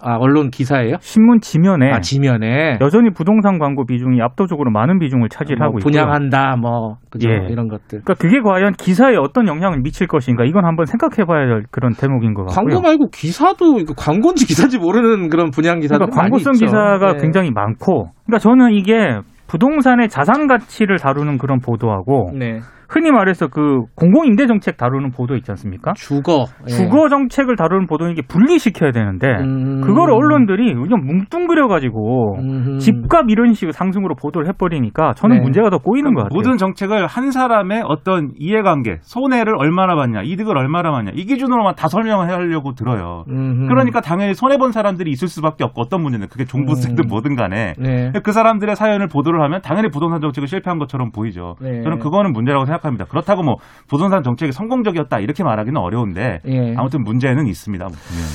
[0.00, 0.96] 아 언론 기사예요?
[1.00, 5.90] 신문 지면에 아 지면에 여전히 부동산 광고 비중이 압도적으로 많은 비중을 차지하고 뭐 있고요.
[5.90, 7.46] 분양한다 뭐 그죠 예.
[7.50, 8.02] 이런 것들.
[8.02, 12.34] 그러니까 그게 과연 기사에 어떤 영향을 미칠 것인가 이건 한번 생각해 봐야 할 그런 대목인
[12.34, 12.74] 것 같고요.
[12.74, 16.52] 광고 말고 기사도 광고인지 기사인지 모르는 그런 분양 기사도 그러니까 광고성.
[16.54, 17.18] 기사가 네.
[17.20, 22.60] 굉장히 많고, 그러니까 저는 이게 부동산의 자산 가치를 다루는 그런 보도하고 네.
[22.88, 25.92] 흔히 말해서 그 공공임대 정책 다루는 보도 있지 않습니까?
[25.94, 26.70] 주거 예.
[26.70, 29.82] 주거 정책을 다루는 보도는 이게 분리시켜야 되는데 음.
[29.82, 32.78] 그걸 언론들이 그냥 뭉뚱그려 가지고 음흠.
[32.78, 35.42] 집값 이런 식으로 상승으로 보도를 해버리니까 저는 네.
[35.42, 36.34] 문제가 더 꼬이는 것 같아요.
[36.34, 41.88] 모든 정책을 한 사람의 어떤 이해관계, 손해를 얼마나 받냐, 이득을 얼마나 받냐 이 기준으로만 다
[41.88, 43.24] 설명을 하려고 들어요.
[43.28, 43.66] 음흠.
[43.68, 47.08] 그러니까 당연히 손해 본 사람들이 있을 수밖에 없고 어떤 문제는 그게 종부세든 음.
[47.08, 48.12] 뭐든 간에 네.
[48.24, 51.56] 그 사람들의 사연을 보도를 하면 당연히 부동산 정책을 실패한 것처럼 보이죠.
[51.60, 51.82] 네.
[51.82, 52.77] 저는 그거는 문제라고 생각합니다.
[53.06, 53.56] 그렇다고 뭐
[53.88, 56.74] 부동산 정책이 성공적이었다 이렇게 말하기는 어려운데 예.
[56.76, 57.86] 아무튼 문제는 있습니다.
[57.86, 58.28] 분명히.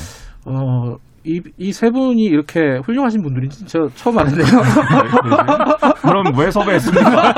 [0.45, 4.45] 어, 이, 이세 분이 이렇게 훌륭하신 분들인지 저 처음 알았네요.
[6.01, 7.33] 그럼 왜 섭외했습니까?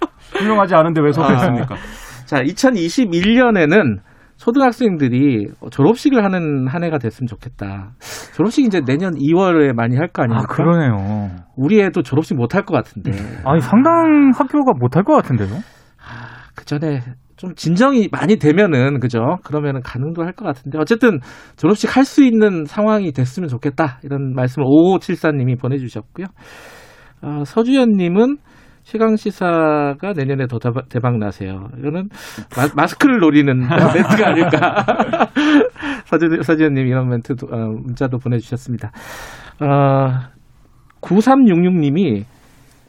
[0.38, 1.76] 훌륭하지 않은데 왜 섭외했습니까?
[2.24, 3.98] 자, 2021년에는
[4.38, 7.92] 초등학생들이 졸업식을 하는 한 해가 됐으면 좋겠다.
[8.34, 10.54] 졸업식 이제 내년 2월에 많이 할 거아 아닙니까?
[10.54, 11.30] 그러네요.
[11.56, 13.12] 우리 애도 졸업식 못 할 것 같은데.
[13.44, 15.48] 아니 상당 학교가 못 할 것 같은데요.
[16.56, 17.00] 그 전에
[17.36, 19.18] 좀 진정이 많이 되면은 그죠?
[19.44, 21.20] 그러면은 가능도 할 것 같은데 어쨌든
[21.56, 26.26] 졸업식 할 수 있는 상황이 됐으면 좋겠다 이런 말씀을 5574님이 보내주셨고요.
[27.22, 28.38] 어, 서주연님은
[28.84, 31.68] 최강 시사가 내년에 더 대박, 나세요.
[31.78, 32.08] 이거는
[32.76, 34.86] 마, 스크를 노리는 멘트가 아닐까.
[36.06, 38.92] 서주, 서주연님 이런 멘트도 어, 문자도 보내주셨습니다.
[39.60, 40.30] 어,
[41.00, 42.24] 9366님이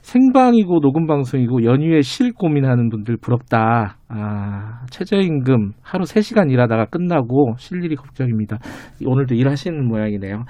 [0.07, 3.97] 생방이고 녹음 방송이고 연휴에 쉴 고민하는 분들 부럽다.
[4.07, 8.57] 아, 최저임금 하루 3시간 일하다가 끝나고 쉴 일이 걱정입니다.
[9.05, 10.45] 오늘도 일하시는 모양이네요.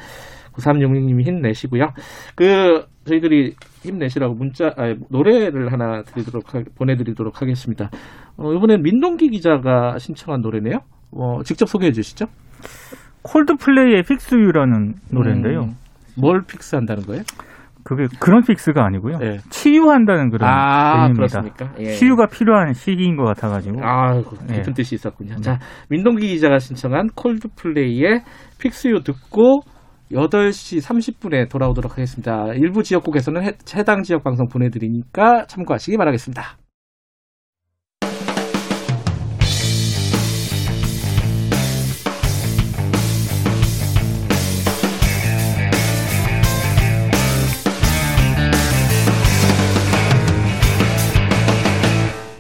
[0.54, 1.88] 9366님이 힘내시고요.
[2.36, 7.90] 그 저희들이 힘내시라고 문자 아 노래를 하나 드리도록 하, 보내드리도록 하겠습니다.
[8.38, 10.82] 어, 이번엔 민동기 기자가 신청한 노래네요.
[11.14, 12.28] 어, 직접 소개해 주시죠.
[13.24, 15.62] 콜드플레이의 Fix You라는 노래인데요.
[15.62, 15.74] 음,
[16.16, 17.24] 뭘 fix한다는 거예요?
[17.88, 19.18] 그게 그런 fix가 아니고요.
[19.18, 19.38] 네.
[19.50, 21.42] 치유한다는 그런 아, 의미입니다.
[21.42, 21.74] 그렇습니까?
[21.80, 21.94] 예.
[21.94, 23.80] 치유가 필요한 시기인 것 같아가지고.
[23.82, 24.62] 아, 깊은 예.
[24.74, 25.38] 뜻이 있었군요.
[25.38, 25.58] 자,
[25.90, 28.24] 민동기 기자가 신청한 콜드플레이의
[28.60, 29.62] Fix You 듣고
[30.12, 32.48] 8시 30분에 돌아오도록 하겠습니다.
[32.56, 36.58] 일부 지역국에서는 해, 해당 지역 방송 보내드리니까 참고하시기 바라겠습니다.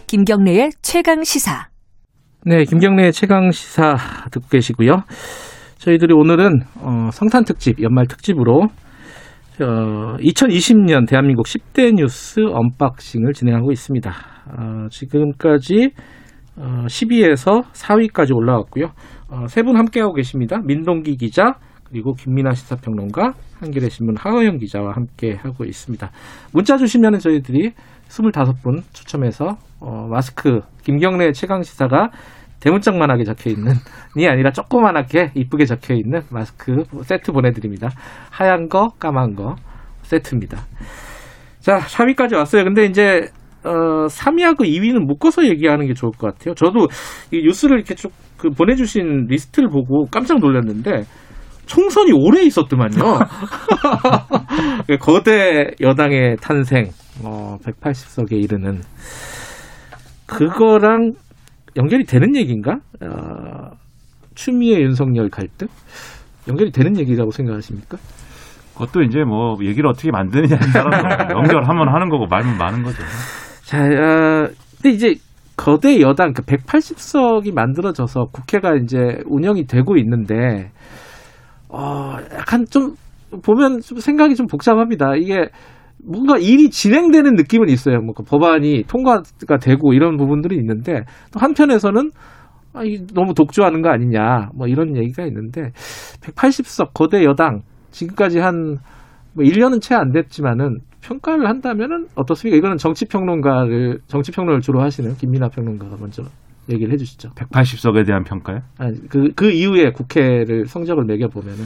[0.07, 1.67] 김경래의 최강 시사.
[2.45, 3.97] 네, 김경래의 최강 시사
[4.31, 5.01] 듣고 계시고요.
[5.79, 8.61] 저희들이 오늘은 어, 성탄 특집, 연말 특집으로
[9.59, 14.09] 어, 2020년 대한민국 10대 뉴스 unboxing을 진행하고 있습니다.
[14.09, 15.89] 어, 지금까지
[16.55, 18.85] 어, 10위에서 4위까지 올라왔고요.
[19.29, 20.57] 어, 세 분 함께하고 계십니다.
[20.63, 26.09] 민동기 기자, 그리고 김민하 시사평론가, 한겨레 신문 하어영 기자와 함께하고 있습니다.
[26.53, 27.71] 문자 주시면 저희들이
[28.07, 32.09] 25분 추첨해서 어, 마스크 김경래 최강 시사가
[32.59, 33.73] 대문짝만하게 적혀 있는
[34.17, 37.89] 이 아니라 조그만하게 이쁘게 적혀 있는 마스크 세트 보내드립니다.
[38.31, 39.55] 하얀 거, 까만 거
[40.01, 40.57] 세트입니다.
[41.59, 42.63] 자, 4위까지 왔어요.
[42.63, 43.29] 근데 이제
[43.63, 46.55] 어, 3위하고 2위는 묶어서 얘기하는 게 좋을 것 같아요.
[46.55, 46.87] 저도
[47.31, 51.03] 이 뉴스를 이렇게 쭉 그 보내주신 리스트를 보고 깜짝 놀랐는데
[51.65, 53.19] 총선이 오래 있었더만요.
[55.01, 56.85] 거대 여당의 탄생,
[57.25, 58.81] 어, 180석에 이르는
[60.27, 61.13] 그거랑
[61.75, 62.79] 연결이 되는 얘기인가?
[63.01, 63.71] 어,
[64.35, 65.67] 추미애 윤석열 갈등
[66.47, 67.97] 연결이 되는 얘기라고 생각하십니까?
[68.73, 72.97] 그것도 이제 뭐 얘기를 어떻게 만드느냐에 따라서 연결하면 하는 거고 말면 많은 거죠.
[73.63, 75.15] 자, 어, 근데 이제
[75.57, 80.71] 거대 여당 그 180석이 만들어져서 국회가 이제 운영이 되고 있는데
[81.67, 82.93] 어 약간 좀
[83.43, 85.15] 보면 좀 생각이 좀 복잡합니다.
[85.15, 85.49] 이게
[86.03, 87.99] 뭔가 일이 진행되는 느낌은 있어요.
[88.01, 92.12] 뭐 법안이 통과가 되고 이런 부분들이 있는데 또 한편에서는
[92.73, 95.71] 아, 이 너무 독주하는 거 아니냐 뭐 이런 얘기가 있는데
[96.21, 98.77] 180석 거대 여당 지금까지 한
[99.38, 102.57] 뭐 1년은 채 안 됐지만은 평가를 한다면은 어떻습니까?
[102.57, 106.23] 이거는 정치 평론가를 정치 평론을 주로 하시는 김민아 평론가가 먼저
[106.69, 107.29] 얘기를 해주시죠.
[107.36, 108.62] 180석에 대한 평가요?
[108.79, 111.65] 아니, 그, 그 이후에 국회를 성적을 매겨 보면은.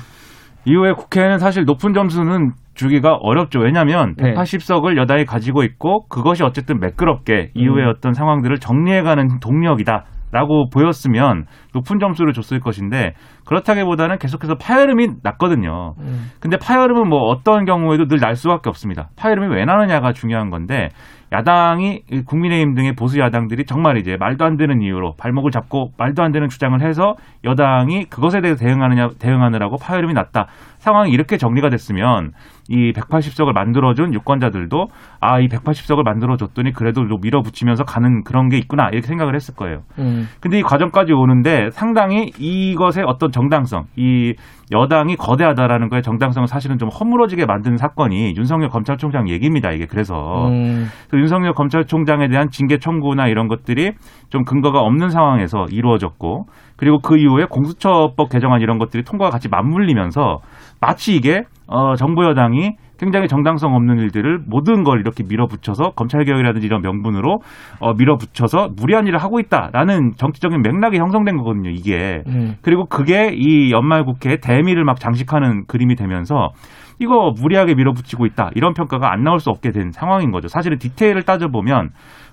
[0.66, 3.60] 이후에 국회는 사실 높은 점수는 주기가 어렵죠.
[3.60, 4.34] 왜냐하면 네.
[4.34, 7.90] 180석을 여당이 가지고 있고 그것이 어쨌든 매끄럽게 이후의 음.
[7.90, 10.06] 어떤 상황들을 정리해가는 동력이다.
[10.34, 11.44] 라고 보였으면
[11.74, 15.96] 높은 점수를 줬을 것인데 그렇다기보다는 계속해서 파열음이 났거든요.
[16.00, 16.32] 음.
[16.40, 19.10] 근데 파열음은 뭐 어떤 경우에도 늘 날 수밖에 없습니다.
[19.18, 20.88] 파열음이 왜 나느냐가 중요한 건데
[21.32, 26.32] 야당이 국민의힘 등의 보수 야당들이 정말 이제 말도 안 되는 이유로 발목을 잡고 말도 안
[26.32, 27.16] 되는 주장을 해서
[27.46, 30.48] 여당이 그것에 대해서 대응하느냐 대응하느라고 파열음이 났다.
[30.82, 32.32] 상황이 이렇게 정리가 됐으면
[32.70, 34.88] 이 180석을 만들어준 유권자들도
[35.20, 39.82] 아 이 180석을 만들어줬더니 그래도 좀 밀어붙이면서 가는 그런 게 있구나 이렇게 생각을 했을 거예요.
[40.00, 40.28] 음.
[40.40, 44.34] 근데 이 과정까지 오는데 상당히 이것의 어떤 정당성, 이
[44.72, 49.72] 여당이 거대하다라는 거에 정당성을 사실은 좀 허물어지게 만든 사건이 윤석열 검찰총장 얘기입니다.
[49.72, 50.88] 이게 그래서 음.
[51.10, 53.92] 그래서 윤석열 검찰총장에 대한 징계 청구나 이런 것들이
[54.30, 56.46] 좀 근거가 없는 상황에서 이루어졌고
[56.82, 60.40] 그리고 그 이후에 공수처법 개정안 이런 것들이 통과가 같이 맞물리면서
[60.82, 66.82] 마치 이게 어, 정부 여당이 굉장히 정당성 없는 일들을 모든 걸 이렇게 밀어붙여서 검찰개혁이라든지 이런
[66.82, 67.38] 명분으로
[67.82, 71.70] 어, 밀어붙여서 무리한 일을 하고 있다라는 정치적인 맥락이 형성된 거거든요.
[71.70, 72.56] 이게 음.
[72.64, 76.50] 그리고 그게 이 연말 국회에 대미를 막 장식하는 그림이 되면서
[76.98, 80.48] 이거 무리하게 밀어붙이고 있다 이런 평가가 안 나올 수 없게 된 상황인 거죠.
[80.48, 81.90] 사실은 디테일을 따져보면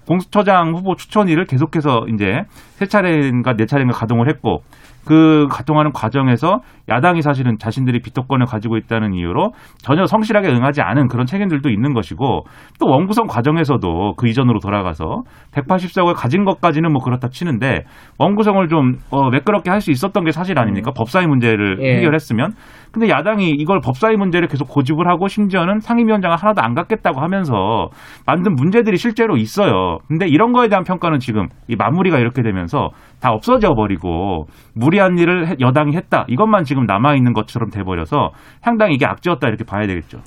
[0.08, 4.62] 공수처장 후보 추천위를 계속해서 이제 세 차례인가 네 차례인가 가동을 했고
[5.04, 6.58] 그 가동하는 과정에서
[6.90, 12.44] 야당이 사실은 자신들이 비토권을 가지고 있다는 이유로 전혀 성실하게 응하지 않은 그런 책임들도 있는 것이고
[12.78, 17.84] 또 원구성 과정에서도 그 이전으로 돌아가서 180석을 가진 것까지는 뭐 그렇다 치는데
[18.18, 20.90] 원구성을 좀 어, 매끄럽게 할 수 있었던 게 사실 아닙니까?
[20.90, 21.98] 법사위 문제를 예.
[21.98, 22.50] 해결했으면
[22.90, 27.90] 근데 야당이 이걸 법사위 문제를 계속 고집을 하고 심지어는 상임위원장을 하나도 안 갖겠다고 하면서
[28.26, 29.97] 만든 문제들이 실제로 있어요.
[30.06, 35.48] 근데 이런 거에 대한 평가는 지금 이 마무리가 이렇게 되면서 다 없어져 버리고 무리한 일을
[35.48, 36.24] 해- 여당이 했다.
[36.28, 38.30] 이것만 지금 남아 있는 것처럼 돼 버려서
[38.60, 40.18] 상당히 이게 악재였다 이렇게 봐야 되겠죠.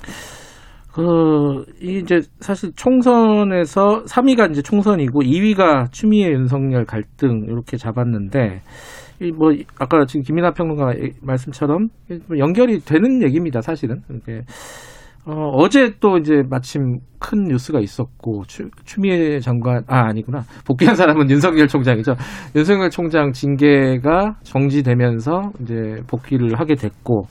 [0.92, 8.60] 그, 이 이제 사실 총선에서 3위가 이제 총선이고 2위가 추미애 윤석열 갈등 이렇게 잡았는데
[9.22, 11.88] 이뭐 아까 지금 김민하 평론가 의 말씀처럼
[12.28, 14.42] 뭐 연결이 되는 얘기입니다 사실은 이렇게
[15.24, 21.30] 어, 어제 또 이제 마침 큰 뉴스가 있었고 추, 추미애 장관 아 아니구나 복귀한 사람은
[21.30, 22.14] 윤석열 총장이죠
[22.56, 27.26] 윤석열 총장 징계가 정지되면서 이제 복귀를 하게 됐고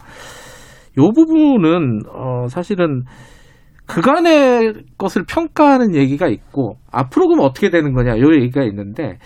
[1.00, 3.04] 요 부분은 어 사실은
[3.88, 9.18] 그간의 것을 평가하는 얘기가 있고 앞으로 그럼 어떻게 되는 거냐 요 얘기가 있는데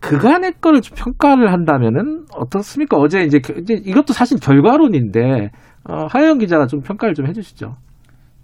[0.00, 2.96] 그간의 거를 좀 평가를 한다면은 어떻습니까?
[2.98, 5.50] 어제 이제, 겨- 이제 이것도 사실 결과론인데
[5.88, 7.76] 어, 하영 기자가 좀 평가를 좀 해주시죠.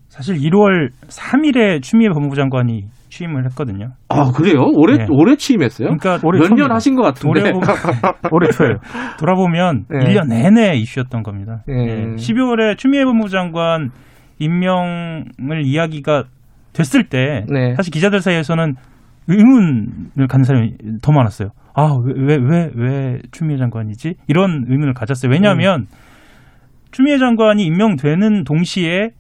[0.08, 3.90] 사실 1월 3일에 추미애 법무부 장관이 취임을 했거든요.
[4.08, 4.64] 아 그래요?
[4.74, 5.06] 올해 네.
[5.10, 5.88] 올해 취임했어요?
[5.98, 6.68] 그러니까 몇년 처음이에요.
[6.74, 7.28] 하신 것 같은데.
[7.40, 7.60] 올해, 보-
[8.32, 8.76] 올해 초예요.
[9.18, 9.98] 돌아보면 네.
[10.14, 11.62] 1년 내내 이슈였던 겁니다.
[11.66, 11.74] 네.
[11.74, 12.04] 예.
[12.16, 13.90] 12월에 추미애 법무부 장관
[14.38, 16.24] 임명을 이야기가
[16.72, 17.74] 됐을 때 네.
[17.76, 18.74] 사실 기자들 사이에서는
[19.28, 21.50] 의문을 갖는 사람이 더 많았어요.
[21.74, 24.14] 아, 왜, 왜, 왜, 왜 추미애 장관이지?
[24.26, 25.30] 이런 의문을 가졌어요.
[25.30, 25.86] 왜냐하면
[26.92, 29.10] 추미애 장관이 임명되는 동시에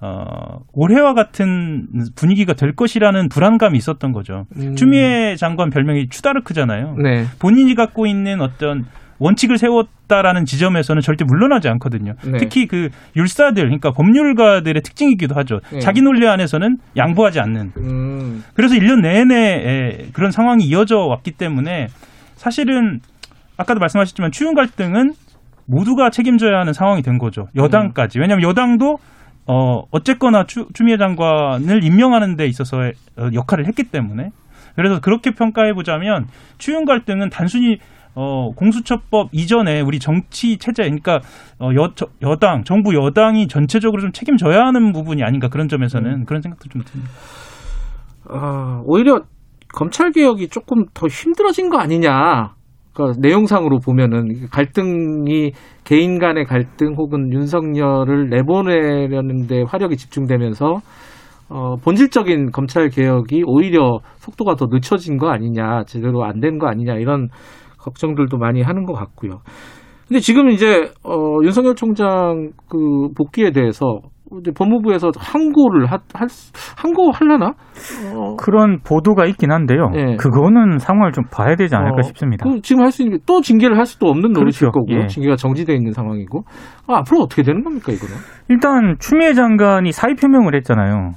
[0.00, 4.46] 어, 올해와 같은 분위기가 될 것이라는 불안감이 있었던 거죠.
[4.56, 4.76] 음.
[4.76, 6.96] 추미애 장관 별명이 추다르크잖아요.
[7.02, 7.24] 네.
[7.38, 8.84] 본인이 갖고 있는 어떤
[9.18, 12.14] 원칙을 세웠다라는 지점에서는 절대 물러나지 않거든요.
[12.24, 12.38] 네.
[12.38, 15.60] 특히 그 율사들, 그러니까 법률가들의 특징이기도 하죠.
[15.72, 15.80] 네.
[15.80, 17.72] 자기 논리 안에서는 양보하지 않는.
[17.78, 21.88] 음, 그래서 1년 내내 에, 그런 상황이 이어져 왔기 때문에
[22.34, 23.00] 사실은
[23.56, 25.14] 아까도 말씀하셨지만 추윤 갈등은
[25.64, 27.48] 모두가 책임져야 하는 상황이 된 거죠.
[27.56, 28.18] 여당까지.
[28.20, 28.98] 왜냐하면 여당도
[29.46, 34.30] 어, 어쨌거나 추, 추미애 장관을 임명하는 데 있어서의 어, 역할을 했기 때문에
[34.74, 36.26] 그래서 그렇게 평가해 보자면
[36.58, 37.78] 추윤 갈등은 단순히
[38.14, 41.20] 어, 공수처법 이전에 우리 정치 체제, 그러니까
[41.58, 46.40] 어, 여, 저- 여당, 정부 여당이 전체적으로 좀 책임져야 하는 부분이 아닌가 그런 점에서는 그런
[46.40, 47.12] 생각도 좀 듭니다.
[48.28, 49.22] 아, 오히려
[49.68, 52.54] 검찰 개혁이 조금 더 힘들어진 거 아니냐.
[52.96, 55.52] 그러니까 내용상으로 보면은 갈등이
[55.84, 60.80] 개인 간의 갈등 혹은 윤석열을 내보내려는데 화력이 집중되면서
[61.48, 66.94] 어, 본질적인 검찰 개혁이 오히려 속도가 더 늦춰진 거 아니냐, 제대로 안 된 거 아니냐
[66.94, 67.28] 이런
[67.78, 69.40] 걱정들도 많이 하는 것 같고요.
[70.08, 74.00] 근데 지금 이제 어, 윤석열 총장 그 복귀에 대해서
[74.40, 76.28] 이제 법무부에서 항고를 하, 할,
[76.76, 77.52] 항고 할라나?
[78.14, 79.90] 어, 그런 보도가 있긴 한데요.
[79.94, 80.16] 예.
[80.16, 82.48] 그거는 상황을 좀 봐야 되지 않을까 어, 싶습니다.
[82.48, 84.70] 그 지금 할 수 있는 게 또 징계를 할 수도 없는 노릇일 그렇죠.
[84.70, 84.98] 거고요.
[85.02, 85.06] 예.
[85.06, 86.44] 징계가 정지돼 있는 상황이고
[86.86, 88.14] 아, 앞으로 어떻게 되는 겁니까 이거는?
[88.48, 91.12] 일단 추미애 장관이 사의 표명을 했잖아요.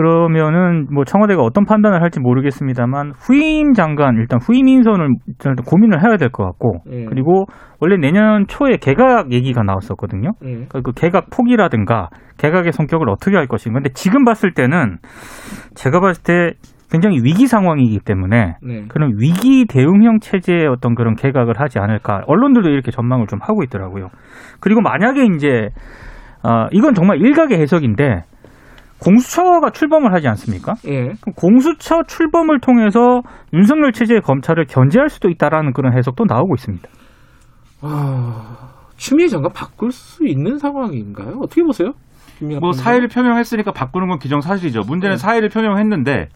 [0.00, 6.16] 그러면은 뭐 청와대가 어떤 판단을 할지 모르겠습니다만 후임 장관 일단 후임 인선을 일단 고민을 해야
[6.16, 7.04] 될 것 같고 예.
[7.04, 7.44] 그리고
[7.80, 10.30] 원래 내년 초에 개각 얘기가 나왔었거든요.
[10.44, 10.52] 예.
[10.52, 12.08] 그러니까 그 개각 폭이라든가
[12.38, 13.80] 개각의 성격을 어떻게 할 것인가.
[13.80, 14.96] 근데 지금 봤을 때는
[15.74, 16.52] 제가 봤을 때
[16.90, 18.84] 굉장히 위기 상황이기 때문에 네.
[18.88, 22.22] 그런 위기 대응형 체제의 어떤 그런 개각을 하지 않을까.
[22.26, 24.08] 언론들도 이렇게 전망을 좀 하고 있더라고요.
[24.60, 25.68] 그리고 만약에 이제
[26.42, 28.22] 아 이건 정말 일각의 해석인데
[29.00, 30.74] 공수처가 출범을 하지 않습니까?
[30.86, 31.14] 예.
[31.20, 36.88] 그럼 공수처 출범을 통해서 윤석열 체제의 검찰을 견제할 수도 있다라는 그런 해석도 나오고 있습니다.
[37.80, 41.38] 아, 추미애 장관 바꿀 수 있는 상황인가요?
[41.42, 41.92] 어떻게 보세요?
[42.60, 42.72] 뭐?
[42.72, 44.80] 사의를 표명했으니까 바꾸는 건 기정사실이죠.
[44.86, 45.18] 문제는 네.
[45.18, 46.28] 사의를 표명했는데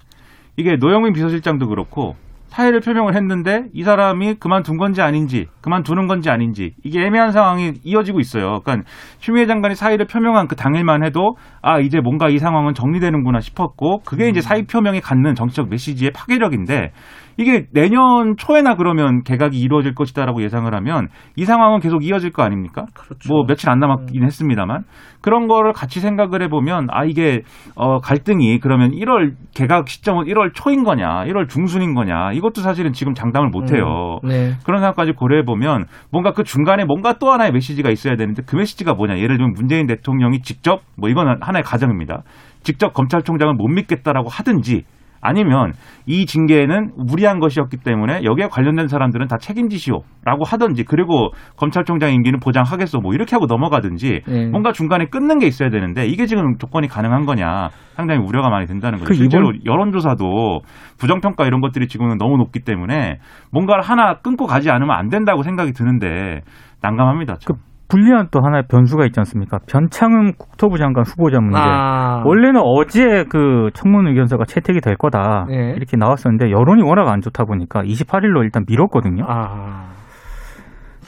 [0.57, 2.14] 이게 노영민 비서실장도 그렇고
[2.55, 8.21] 사의를 표명을 했는데 이 사람이 그만둔 건지 아닌지 그만두는 건지 아닌지 이게 애매한 상황이 이어지고
[8.21, 8.61] 있어요.
[8.61, 8.88] 그러니까
[9.19, 14.27] 추미애 장관이 사의를 표명한 그 당일만 해도 아 이제 뭔가 이 상황은 정리되는구나 싶었고 그게
[14.27, 14.31] 음.
[14.31, 16.93] 이제 사의 표명이 갖는 정치적 메시지의 파괴력인데
[17.37, 22.87] 이게 내년 초에나 그러면 개각이 이루어질 것이다라고 예상을 하면 이 상황은 계속 이어질 거 아닙니까?
[22.94, 23.29] 그렇죠.
[23.29, 24.85] 뭐 며칠 안 남았긴 했습니다만
[25.20, 27.42] 그런 거를 같이 생각을 해보면 아 이게
[27.77, 33.14] 어 갈등이 그러면 1월 개각 시점은 1월 초인 거냐 1월 중순인 거냐 이것도 사실은 지금
[33.14, 34.18] 장담을 못 해요.
[34.23, 34.53] 네.
[34.64, 38.94] 그런 상황까지 고려해 보면 뭔가 그 중간에 뭔가 또 하나의 메시지가 있어야 되는데 그 메시지가
[38.94, 42.23] 뭐냐 예를 들면 문재인 대통령이 직접 뭐 이건 하나의 가정입니다.
[42.62, 44.85] 직접 검찰총장을 못 믿겠다라고 하든지
[45.25, 45.73] 아니면
[46.07, 53.01] 이 징계는 무리한 것이었기 때문에 여기에 관련된 사람들은 다 책임지시오라고 하든지 그리고 검찰총장 임기는 보장하겠소
[53.01, 54.47] 뭐 이렇게 하고 넘어가든지 네.
[54.47, 58.99] 뭔가 중간에 끊는 게 있어야 되는데 이게 지금 조건이 가능한 거냐 상당히 우려가 많이 된다는
[58.99, 59.09] 거죠.
[59.09, 60.61] 그 실제로 이번- 여론조사도
[60.99, 63.19] 부정평가 이런 것들이 지금은 너무 높기 때문에
[63.51, 66.43] 뭔가를 하나 끊고 가지 않으면 안 된다고 생각이 드는데
[66.83, 67.37] 난감합니다.
[67.41, 67.57] 참.
[67.88, 69.59] 불리한 또 하나의 변수가 있지 않습니까?
[69.68, 71.59] 변창흠 국토부 장관 후보자 문제.
[71.59, 75.75] 아, 원래는 어제 그 청문 의견서가 채택이 될 거다 네.
[75.77, 79.25] 이렇게 나왔었는데 여론이 워낙 안 좋다 보니까 28일로 일단 미뤘거든요.
[79.29, 79.90] 아,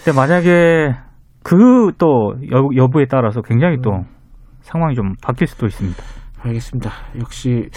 [0.05, 0.95] 근데 만약에
[1.43, 2.35] 그 또
[2.77, 4.03] 여부에 따라서 굉장히 또
[4.61, 5.97] 상황이 좀 바뀔 수도 있습니다.
[6.43, 6.91] 알겠습니다.
[7.21, 7.69] 역시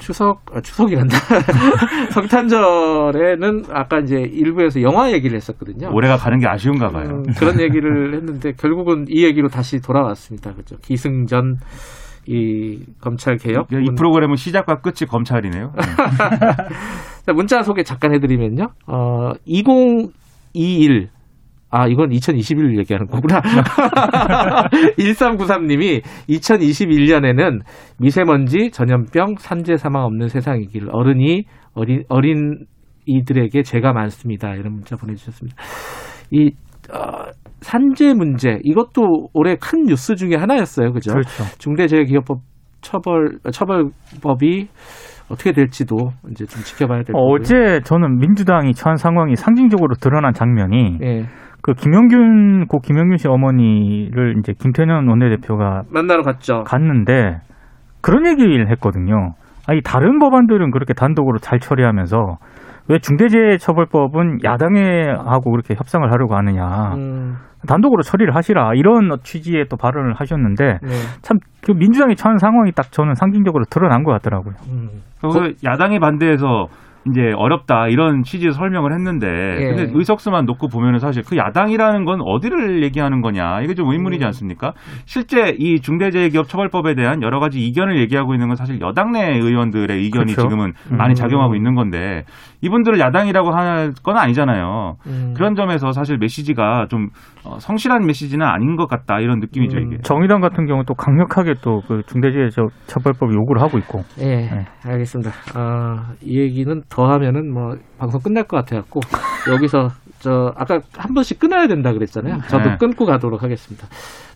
[0.00, 1.16] 추석 아, 추석이란다.
[2.12, 5.90] 성탄절에는 아까 이제 일부에서 영화 얘기를 했었거든요.
[5.94, 7.22] 올해가 가는 게 아쉬운가 봐요.
[7.26, 10.54] 음, 그런 얘기를 했는데 결국은 이 얘기로 다시 돌아왔습니다.
[10.54, 10.76] 그죠?
[10.82, 11.58] 기승전
[12.26, 15.72] 이 검찰 개혁 이 프로그램은 시작과 끝이 검찰이네요.
[15.76, 15.82] 네.
[17.26, 18.68] 자, 문자 소개 잠깐 해드리면요.
[18.86, 21.08] 어, 2021.
[21.70, 23.40] 아, 이건 2021 얘기하는 거구나.
[24.98, 27.60] 1393님이 2021년에는
[27.98, 32.66] 미세먼지, 전염병, 산재 사망 없는 세상이길 어른이 어린, 어린
[33.06, 34.54] 이들에게 죄가 많습니다.
[34.54, 35.56] 이런 문자 보내주셨습니다.
[36.32, 36.50] 이,
[36.92, 37.30] 어,
[37.60, 40.92] 산재 문제, 이것도 올해 큰 뉴스 중에 하나였어요.
[40.92, 41.12] 그죠?
[41.12, 41.44] 그렇죠.
[41.58, 42.40] 중대재해기업법
[42.80, 44.68] 처벌, 처벌법이
[45.30, 47.34] 어떻게 될지도 이제 좀 지켜봐야 될 거고요.
[47.34, 51.26] 어제 저는 민주당이 처한 상황이 상징적으로 드러난 장면이 예.
[51.62, 56.64] 그 김영균 고 김영균 씨 어머니를 이제 김태년 원내대표가 만나러 갔죠.
[56.64, 57.40] 갔는데
[58.00, 59.34] 그런 얘기를 했거든요.
[59.66, 62.38] 아니 다른 법안들은 그렇게 단독으로 잘 처리하면서
[62.88, 66.94] 왜 중대재해처벌법은 야당에 하고 그렇게 협상을 하려고 하느냐.
[66.94, 67.36] 음,
[67.68, 70.88] 단독으로 처리를 하시라 이런 취지의 또 발언을 하셨는데 네.
[71.22, 74.54] 참그 민주당이 처한 상황이 딱 저는 상징적으로 드러난 것 같더라고요.
[74.70, 74.88] 음.
[75.20, 76.66] 그 야당이 반대해서
[77.08, 79.66] 이제 어렵다 이런 취지의 설명을 했는데 예.
[79.74, 83.92] 근데 의석수만 놓고 보면은 사실 그 야당이라는 건 어디를 얘기하는 거냐 이게 좀 음.
[83.92, 84.72] 의문이지 않습니까?
[85.04, 90.32] 실제 이 중대재해기업처벌법에 대한 여러 가지 이견을 얘기하고 있는 건 사실 여당 내 의원들의 의견이
[90.32, 90.42] 그렇죠.
[90.48, 90.96] 지금은 음.
[90.96, 92.24] 많이 작용하고 있는 건데
[92.62, 94.96] 이분들을 야당이라고 할건 아니잖아요.
[95.06, 95.34] 음.
[95.36, 97.08] 그런 점에서 사실 메시지가 좀
[97.44, 99.82] 어, 성실한 메시지는 아닌 것 같다 이런 느낌이죠 음.
[99.86, 99.96] 이게.
[100.02, 104.64] 정의당 같은 경우 또 강력하게 또 그 중대재해처벌법 요구를 하고 있고 예, 네.
[104.84, 105.30] 알겠습니다.
[105.54, 109.00] 아, 이 얘기는 더 하면은 뭐 방송 끝날 것 같아갖고
[109.52, 109.88] 여기서
[110.18, 112.40] 저 아까 한 번씩 끊어야 된다 그랬잖아요.
[112.48, 112.76] 저도 네.
[112.78, 113.86] 끊고 가도록 하겠습니다.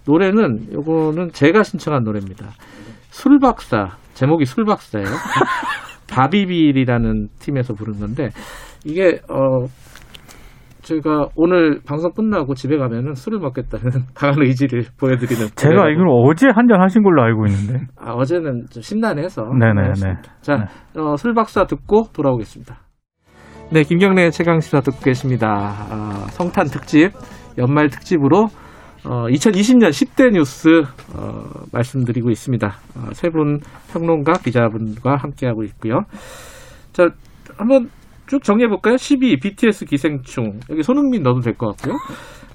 [0.07, 2.47] 노래는 요거는 제가 신청한 노래입니다.
[3.11, 5.07] 술박사 제목이 술박사예요.
[6.09, 8.31] 바비빌이라는 팀에서 부른 건데
[8.85, 9.67] 이게 어
[10.85, 15.49] 제가 오늘 방송 끝나고 집에 가면은 술을 먹겠다는 강한 의지를 보여드리는.
[15.57, 17.87] 제가 알기로 어제 한 잔 하신 걸로 알고 있는데.
[17.97, 19.43] 아, 어제는 좀 심란해서.
[19.59, 20.17] 네네네.
[20.43, 20.67] 자,
[20.97, 22.77] 어, 술 박사 듣고 돌아오겠습니다.
[23.73, 25.49] 네, 김경래 최강 시사 듣고 계십니다.
[25.91, 27.11] 아, 성탄 특집,
[27.59, 28.47] 연말 특집으로
[29.07, 30.69] 어, 2020년 10대 뉴스
[31.17, 32.67] 어, 말씀드리고 있습니다.
[32.69, 33.61] 어, 세분
[33.93, 36.01] 평론가 기자분과 함께하고 있고요.
[36.93, 37.09] 자,
[37.59, 37.89] 한번
[38.27, 38.97] 쭉 정리해 볼까요?
[38.97, 40.61] 12 BTS 기생충.
[40.71, 41.97] 여기 손흥민 넣어도 될 것 같고요.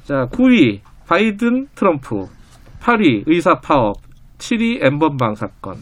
[0.04, 2.26] 자, 9위 바이든 트럼프,
[2.82, 3.96] 8위 의사 파업,
[4.38, 5.76] 7위 엠번방 사건,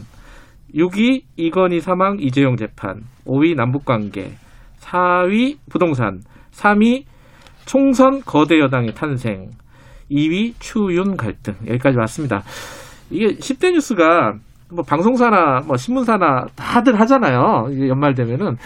[0.74, 4.32] 6위 이건희 사망 이재용 재판, 5위 남북 관계,
[4.80, 6.20] 4위 부동산,
[6.52, 7.04] 3위
[7.66, 9.50] 총선 거대 여당의 탄생,
[10.10, 11.54] 2위 추윤 갈등.
[11.66, 12.42] 여기까지 왔습니다.
[13.10, 14.34] 이게 10대 뉴스가
[14.72, 17.68] 뭐 방송사나 뭐 신문사나 다들 하잖아요.
[17.70, 18.56] 이게 연말 되면은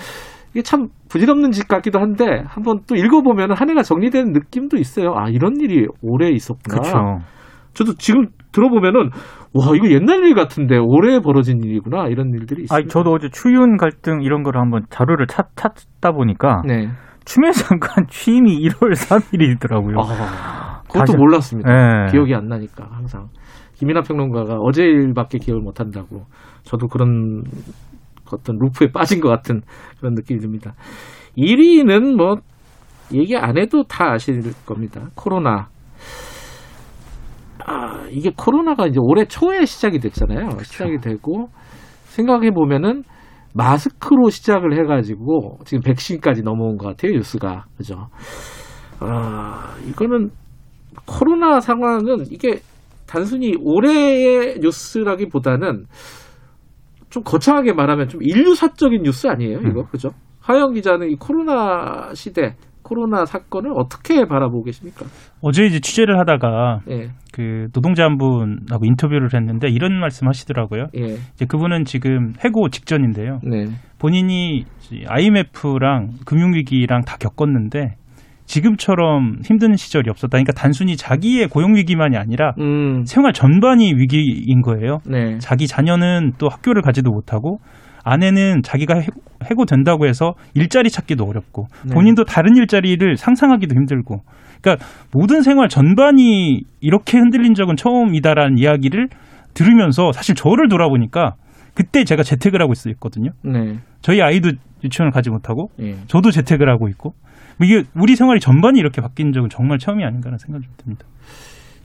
[0.53, 5.15] 이게 참 부질없는 짓 같기도 한데 한번 또 읽어보면 한 해가 정리되는 느낌도 있어요.
[5.17, 6.81] 아 이런 일이 올해 있었구나.
[6.81, 7.19] 그렇죠.
[7.75, 9.09] 저도 지금 들어보면은
[9.55, 12.79] 와 이거 옛날 일 같은데 올해 벌어진 일이구나 이런 일들이 있어요.
[12.79, 16.89] 아, 저도 어제 추윤 갈등 이런 거를 한번 자료를 찾, 찾다 보니까 네.
[17.25, 19.97] 추미애 장관 취임이 1월 3일이더라고요.
[20.01, 21.71] 아, 그것도 다시- 몰랐습니다.
[21.71, 22.13] 네.
[22.13, 23.29] 기억이 안 나니까 항상
[23.75, 26.27] 김이나 평론가가 어제 일밖에 기억을 못 한다고
[26.65, 27.43] 저도 그런
[28.33, 29.62] 어떤 루프에 빠진 것 같은
[29.99, 30.74] 그런 느낌이 듭니다.
[31.37, 32.37] 1위는 뭐
[33.12, 35.09] 얘기 안 해도 다 아실 겁니다.
[35.14, 35.68] 코로나.
[37.64, 40.59] 아, 이게 코로나가 이제 올해 초에 시작이 됐잖아요.
[40.62, 41.49] 시작이 되고
[42.05, 43.05] 생각해 보면은
[43.55, 48.09] 마스크로 시작을 해가지고 지금 백신까지 넘어온 것 같아요 뉴스가 그죠?
[49.01, 50.30] 아 이거는
[51.07, 52.61] 코로나 상황은 이게
[53.07, 55.85] 단순히 올해의 뉴스라기보다는
[57.13, 60.11] 좀 거창하게 말하면 좀 인류사적인 뉴스 아니에요 이거 그죠?
[60.41, 65.07] 하영 기자는 이 코로나 시대 코로나 사건을 어떻게 바라보고 계십니까?
[65.41, 67.11] 어제 이제 취재를 하다가 예.
[67.33, 70.89] 그 노동자 한 분하고 인터뷰를 했는데 이런 말씀 하시더라고요.
[70.97, 71.17] 예.
[71.35, 73.41] 이제 그분은 지금 해고 직전인데요.
[73.45, 73.67] 네.
[73.99, 74.65] 본인이
[75.07, 77.97] IMF랑 금융위기랑 다 겪었는데
[78.47, 80.30] 지금처럼 힘든 시절이 없었다.
[80.32, 83.05] 그러니까 단순히 자기의 고용 위기만이 아니라 음.
[83.07, 84.99] 생활 전반이 위기인 거예요.
[85.07, 85.38] 네.
[85.38, 87.59] 자기 자녀는 또 학교를 가지도 못하고
[88.05, 89.07] 아내는 자기가 해-
[89.45, 91.95] 해고된다고 해서 일자리 찾기도 어렵고 네.
[91.95, 94.22] 본인도 다른 일자리를 상상하기도 힘들고
[94.61, 99.09] 그러니까 모든 생활 전반이 이렇게 흔들린 적은 처음이다라는 이야기를
[99.55, 101.34] 들으면서 사실 저를 돌아보니까
[101.74, 103.30] 그때 제가 재택을 하고 있었거든요.
[103.45, 103.78] 네.
[104.03, 104.51] 저희 아이도
[104.84, 105.95] 유치원을 가지 못하고 예.
[106.07, 107.22] 저도 재택을 하고 있고 뭐
[107.61, 111.07] 이게 우리 생활이 전반이 이렇게 바뀐 적은 정말 처음이 아닌가라는 생각이 좀 듭니다.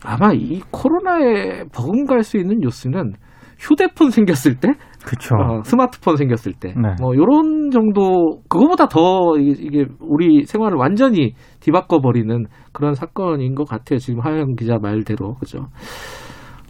[0.06, 3.14] 아마 이 코로나에 버금갈 수 있는 뉴스는
[3.60, 5.36] 휴대폰 생겼을 때, 그렇죠.
[5.36, 6.96] 어, 스마트폰 생겼을 때, 네.
[7.02, 13.68] 뭐 요런 정도 그거보다 더 이게, 이게 우리 생활을 완전히 뒤바꿔 버리는 그런 사건인 것
[13.68, 13.98] 같아요.
[13.98, 15.68] 지금 하영 기자 말대로 그죠.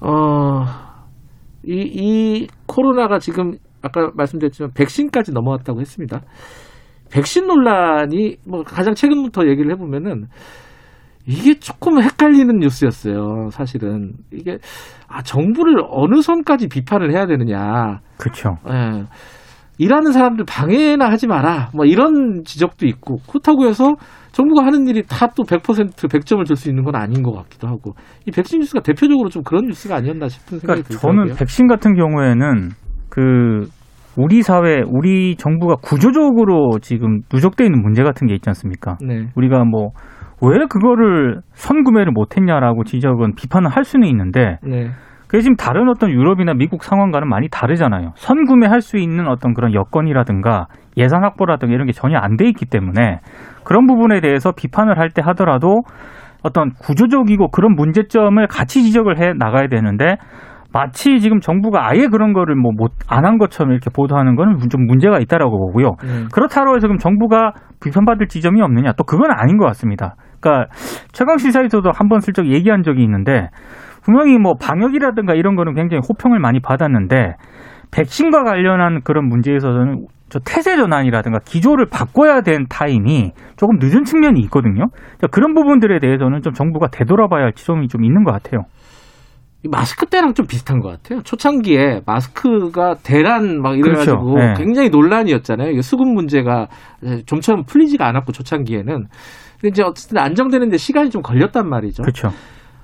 [0.02, 0.64] 어,
[1.66, 6.22] 이, 이 코로나가 지금 아까 말씀드렸지만 백신까지 넘어왔다고 했습니다.
[7.12, 10.26] 백신 논란이 뭐 가장 최근부터 얘기를 해보면은
[11.26, 13.50] 이게 조금 헷갈리는 뉴스였어요.
[13.52, 14.58] 사실은 이게
[15.10, 18.00] 아 정부를 어느 선까지 비판을 해야 되느냐.
[18.18, 18.56] 그렇죠.
[18.70, 19.04] 예.
[19.78, 21.70] 일하는 사람들 방해나 하지 마라.
[21.76, 23.96] 뭐 이런 지적도 있고 그렇다고 해서
[24.32, 27.94] 정부가 하는 일이 다 또 100% 100점을 줄 수 있는 건 아닌 것 같기도 하고
[28.26, 31.26] 이 백신 뉴스가 대표적으로 좀 그런 뉴스가 아니었나 싶은 생각이 그러니까 들더라고요.
[31.26, 32.70] 저는 백신 같은 경우에는
[33.10, 33.68] 그
[34.18, 38.98] 우리 사회, 우리 정부가 구조적으로 지금 누적돼 있는 문제 같은 게 있지 않습니까?
[39.02, 39.28] 네.
[39.36, 39.92] 우리가 뭐
[40.42, 44.90] 왜 그거를 선구매를 못했냐라고 지적은 비판을 할 수는 있는데 네.
[45.28, 48.12] 그게 지금 다른 어떤 유럽이나 미국 상황과는 많이 다르잖아요.
[48.16, 53.20] 선구매할 수 있는 어떤 그런 여건이라든가 예산 확보라든가 이런 게 전혀 안 돼 있기 때문에
[53.66, 55.82] 그런 부분에 대해서 비판을 할 때 하더라도
[56.44, 60.18] 어떤 구조적이고 그런 문제점을 같이 지적을 해 나가야 되는데
[60.78, 64.86] 마치 지금 정부가 아예 그런 거를 뭐 못 안 한 것처럼 이렇게 보도하는 거는 좀
[64.86, 65.96] 문제가 있다라고 보고요.
[66.04, 66.26] 네.
[66.32, 68.94] 그렇다고 해서 지금 정부가 비판받을 지점이 없느냐?
[68.94, 70.16] 또 그건 아닌 것 같습니다.
[70.40, 70.70] 그러니까
[71.14, 73.50] 최강 시사에서도 한 번 슬쩍 얘기한 적이 있는데
[74.04, 77.36] 분명히 뭐 방역이라든가 이런 거는 굉장히 호평을 많이 받았는데
[77.92, 84.88] 백신과 관련한 그런 문제에서는 저 태세 전환이라든가 기조를 바꿔야 된 타임이 조금 늦은 측면이 있거든요.
[84.92, 88.64] 그러니까 그런 부분들에 대해서는 좀 정부가 되돌아봐야 할 지점이 좀 있는 것 같아요.
[89.68, 91.22] 이 마스크 때랑 좀 비슷한 것 같아요.
[91.22, 94.48] 초창기에 마스크가 대란 막 이래가지고 그렇죠.
[94.48, 94.54] 네.
[94.58, 95.72] 굉장히 논란이었잖아요.
[95.72, 96.68] 이게 수급 문제가
[97.26, 99.08] 좀처럼 풀리지가 않았고 초창기에는.
[99.60, 102.04] 근데 이제 어쨌든 안정되는데 시간이 좀 걸렸단 말이죠.
[102.04, 102.30] 그렇죠.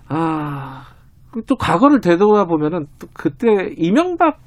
[0.10, 0.84] 아,
[1.32, 4.40] 그또 과거를 되돌아보면은 또 그때 이명박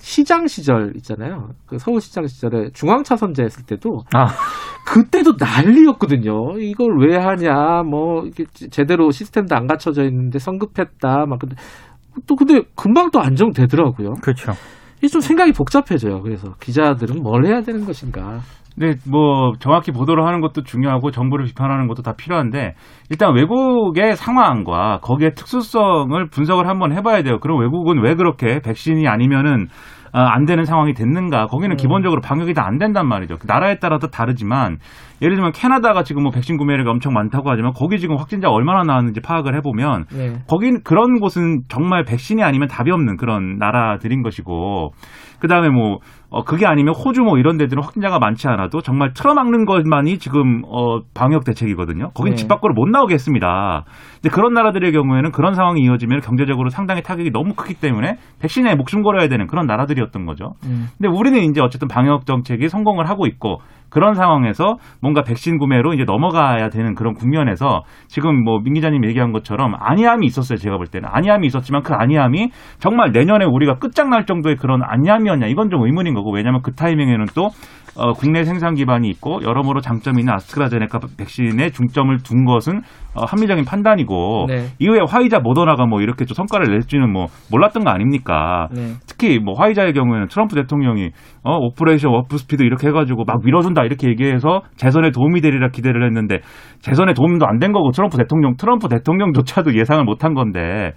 [0.00, 1.50] 시장 시절 있잖아요.
[1.66, 4.28] 그 서울시장 시절에 중앙차선제 했을 때도 아.
[4.86, 6.58] 그때도 난리였거든요.
[6.58, 11.26] 이걸 왜 하냐, 뭐 이게 제대로 시스템도 안 갖춰져 있는데 성급했다.
[11.26, 11.56] 막 근데
[12.26, 14.14] 또 근데 금방 또 안정되더라고요.
[14.22, 14.52] 그렇죠.
[14.98, 16.22] 이게 좀 생각이 복잡해져요.
[16.22, 18.40] 그래서 기자들은 뭘 해야 되는 것인가.
[18.76, 22.74] 네, 뭐 정확히 보도를 하는 것도 중요하고 정부를 비판하는 것도 다 필요한데
[23.10, 27.38] 일단 외국의 상황과 거기에 특수성을 분석을 한번 해봐야 돼요.
[27.40, 31.46] 그럼 외국은 왜 그렇게 백신이 아니면은 어, 안 되는 상황이 됐는가?
[31.46, 33.38] 거기는 기본적으로 방역이 다 안 된단 말이죠.
[33.38, 34.78] 그 나라에 따라 또 다르지만
[35.22, 39.20] 예를 들면 캐나다가 지금 뭐 백신 구매량이 엄청 많다고 하지만 거기 지금 확진자가 얼마나 나왔는지
[39.20, 40.36] 파악을 해보면 네.
[40.46, 44.92] 거긴 그런 곳은 정말 백신이 아니면 답이 없는 그런 나라들인 것이고
[45.38, 45.98] 그 다음에 뭐
[46.30, 51.00] 어, 그게 아니면 호주 뭐 이런 데들은 확진자가 많지 않아도 정말 틀어막는 것만이 지금 어,
[51.14, 52.10] 방역 대책이거든요.
[52.10, 52.36] 거긴 네.
[52.36, 53.84] 집 밖으로 못 나오게 했습니다.
[54.20, 59.02] 근데 그런 나라들의 경우에는 그런 상황이 이어지면 경제적으로 상당히 타격이 너무 크기 때문에 백신에 목숨
[59.02, 60.52] 걸어야 되는 그런 나라들이었던 거죠.
[60.64, 60.88] 음.
[60.98, 63.60] 근데 우리는 이제 어쨌든 방역 정책이 성공을 하고 있고
[63.90, 69.32] 그런 상황에서 뭔가 백신 구매로 이제 넘어가야 되는 그런 국면에서 지금 뭐 민 기자님 얘기한
[69.32, 70.58] 것처럼 안이함이 있었어요.
[70.58, 75.70] 제가 볼 때는 안이함이 있었지만 그 안이함이 정말 내년에 우리가 끝장날 정도의 그런 안이함이었냐 이건
[75.70, 77.50] 좀 의문인 거고 왜냐하면 그 타이밍에는 또
[77.98, 82.80] 어, 국내 생산 기반이 있고 여러모로 장점이 있는 아스트라제네카 백신에 중점을 둔 것은
[83.14, 84.68] 어, 합리적인 판단이고 네.
[84.78, 88.68] 이후에 화이자 모더나가 뭐 이렇게 좀 성과를 낼지는 뭐 몰랐던 거 아닙니까?
[88.72, 88.94] 네.
[89.06, 91.10] 특히 뭐 화이자의 경우에는 트럼프 대통령이
[91.42, 96.38] 어 Operation Warp Speed 이렇게 해가지고 막 밀어준다 이렇게 얘기해서 재선에 도움이 되리라 기대를 했는데
[96.80, 100.92] 재선에 도움도 안 된 거고 트럼프 대통령 트럼프 대통령조차도 예상을 못한 건데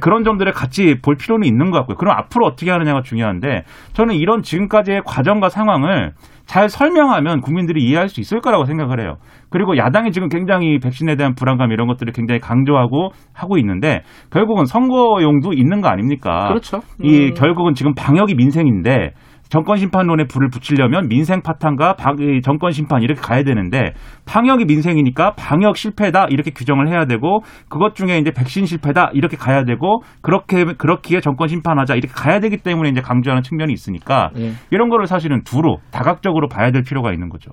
[0.00, 1.96] 그런 점들을 같이 볼 필요는 있는 것 같고요.
[1.96, 6.12] 그럼 앞으로 어떻게 하느냐가 중요한데 저는 이런 지금까지의 과정과 상황을
[6.46, 9.16] 잘 설명하면 국민들이 이해할 수 있을 거라고 생각을 해요.
[9.50, 15.52] 그리고 야당이 지금 굉장히 백신에 대한 불안감 이런 것들을 굉장히 강조하고 하고 있는데 결국은 선거용도
[15.52, 16.48] 있는 거 아닙니까?
[16.48, 16.80] 그렇죠.
[17.02, 17.34] 이 음.
[17.34, 19.10] 결국은 지금 방역이 민생인데
[19.48, 23.92] 정권 심판론에 불을 붙이려면 민생 파탄과 방- 이 정권 심판 이렇게 가야 되는데
[24.26, 29.64] 방역이 민생이니까 방역 실패다 이렇게 규정을 해야 되고 그것 중에 이제 백신 실패다 이렇게 가야
[29.64, 34.52] 되고 그렇게 그렇기에 정권 심판하자 이렇게 가야 되기 때문에 이제 강조하는 측면이 있으니까 예.
[34.70, 37.52] 이런 거를 사실은 두로 다각적으로 봐야 될 필요가 있는 거죠.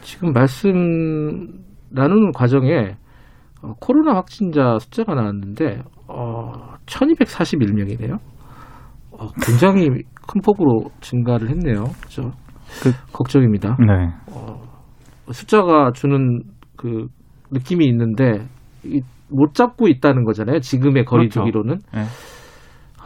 [0.00, 0.72] 지금 말씀
[1.90, 2.96] 나누는 과정에
[3.62, 8.18] 어, 코로나 확진자 숫자가 나왔는데 어, 1241명이네요.
[9.12, 9.88] 어, 굉장히
[10.28, 11.84] 큰 폭으로 증가를 했네요.
[12.02, 12.32] 그죠?
[13.12, 13.76] 걱정입니다.
[13.80, 14.10] 네.
[15.32, 16.42] 숫자가 주는
[16.76, 17.06] 그
[17.50, 18.46] 느낌이 있는데
[18.84, 19.00] 이,
[19.30, 20.60] 못 잡고 있다는 거잖아요.
[20.60, 21.40] 지금의 그렇죠.
[21.40, 21.78] 거리두기로는.
[21.94, 22.02] 네.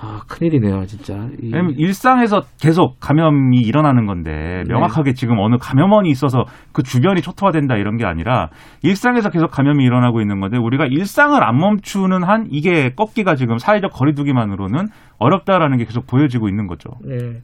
[0.05, 1.15] 아, 큰일이네요, 진짜.
[1.41, 4.73] 이- 왜냐면 일상에서 계속 감염이 일어나는 건데 네.
[4.73, 8.49] 명확하게 지금 어느 감염원이 있어서 그 주변이 초토화된다 이런 게 아니라
[8.83, 13.93] 일상에서 계속 감염이 일어나고 있는 건데 우리가 일상을 안 멈추는 한 이게 꺾기가 지금 사회적
[13.93, 14.87] 거리두기만으로는
[15.21, 16.91] 어렵다라는 게 계속 보여지고 있는 거죠.
[17.07, 17.39] 네.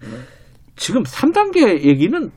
[0.75, 2.29] 지금 3단계 얘기는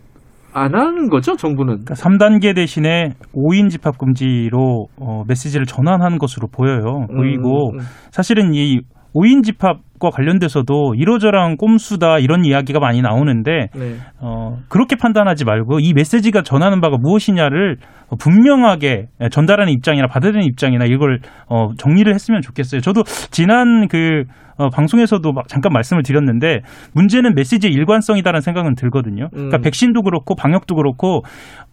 [0.53, 1.86] 안 하는 거죠, 정부는?
[1.86, 7.07] 그러니까 3단계 대신에 5인 집합 금지로 어, 메시지를 전환한 것으로 보여요.
[7.07, 7.84] 보이고 음, 음.
[8.11, 8.82] 사실은 이
[9.14, 13.95] 5인 집합과 관련돼서도 이러저러한 꼼수다 이런 이야기가 많이 나오는데 네.
[14.20, 17.78] 어, 그렇게 판단하지 말고 이 메시지가 전하는 바가 무엇이냐를
[18.09, 22.82] 어, 분명하게 전달하는 입장이나 받아들이는 입장이나 이걸 어, 정리를 했으면 좋겠어요.
[22.82, 24.24] 저도 지난 그
[24.57, 26.62] 어, 방송에서도 막 잠깐 말씀을 드렸는데
[26.93, 29.30] 문제는 메시지의 일관성이다라는 생각은 들거든요.
[29.32, 29.62] 그러니까 음.
[29.62, 31.24] 백신도 그렇고 방역도 그렇고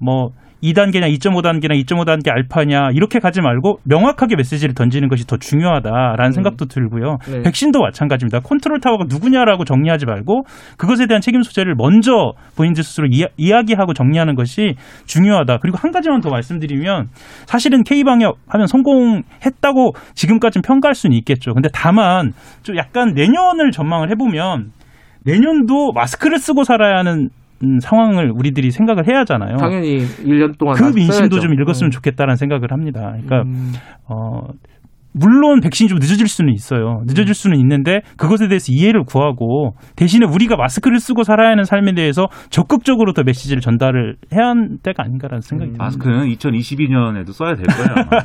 [0.00, 0.30] 뭐
[0.62, 7.18] 2단계냐 2.5단계나 2.5단계 알파냐 이렇게 가지 말고 명확하게 메시지를 던지는 것이 더 중요하다라는 생각도 들고요.
[7.30, 7.42] 네.
[7.42, 8.40] 백신도 마찬가지입니다.
[8.40, 10.42] 컨트롤 타워가 누구냐라고 정리하지 말고
[10.76, 14.74] 그것에 대한 책임 소재를 먼저 본인들 스스로 이야, 이야 기하고 정리하는 것이
[15.06, 15.58] 중요하다.
[15.58, 17.08] 그리고 한 가지만 더 말씀드리면
[17.46, 21.54] 사실은 K방역 하면 성공했다고 지금까지는 평가할 수는 있겠죠.
[21.54, 22.32] 근데 다만
[22.62, 24.72] 좀 약간 내년을 전망을 해보면
[25.24, 27.28] 내년도 마스크를 쓰고 살아야 하는 음,
[27.80, 29.56] 상황을 우리들이 생각을 해야 하잖아요.
[29.56, 31.40] 당연히 1년 동안 그 민심도 써야죠.
[31.40, 31.90] 좀 읽었으면 음.
[31.90, 33.12] 좋겠다는 생각을 합니다.
[33.12, 33.72] 그러니까 음.
[34.08, 34.48] 어
[35.12, 37.02] 물론 백신이 좀 늦어질 수는 있어요.
[37.06, 42.28] 늦어질 수는 있는데 그것에 대해서 이해를 구하고 대신에 우리가 마스크를 쓰고 살아야 하는 삶에 대해서
[42.50, 45.84] 적극적으로 더 메시지를 전달을 해야 하는 때가 아닌가라는 생각이 듭니다.
[45.84, 48.06] 마스크는 2022년에도 써야 될 거예요.
[48.10, 48.22] 아마.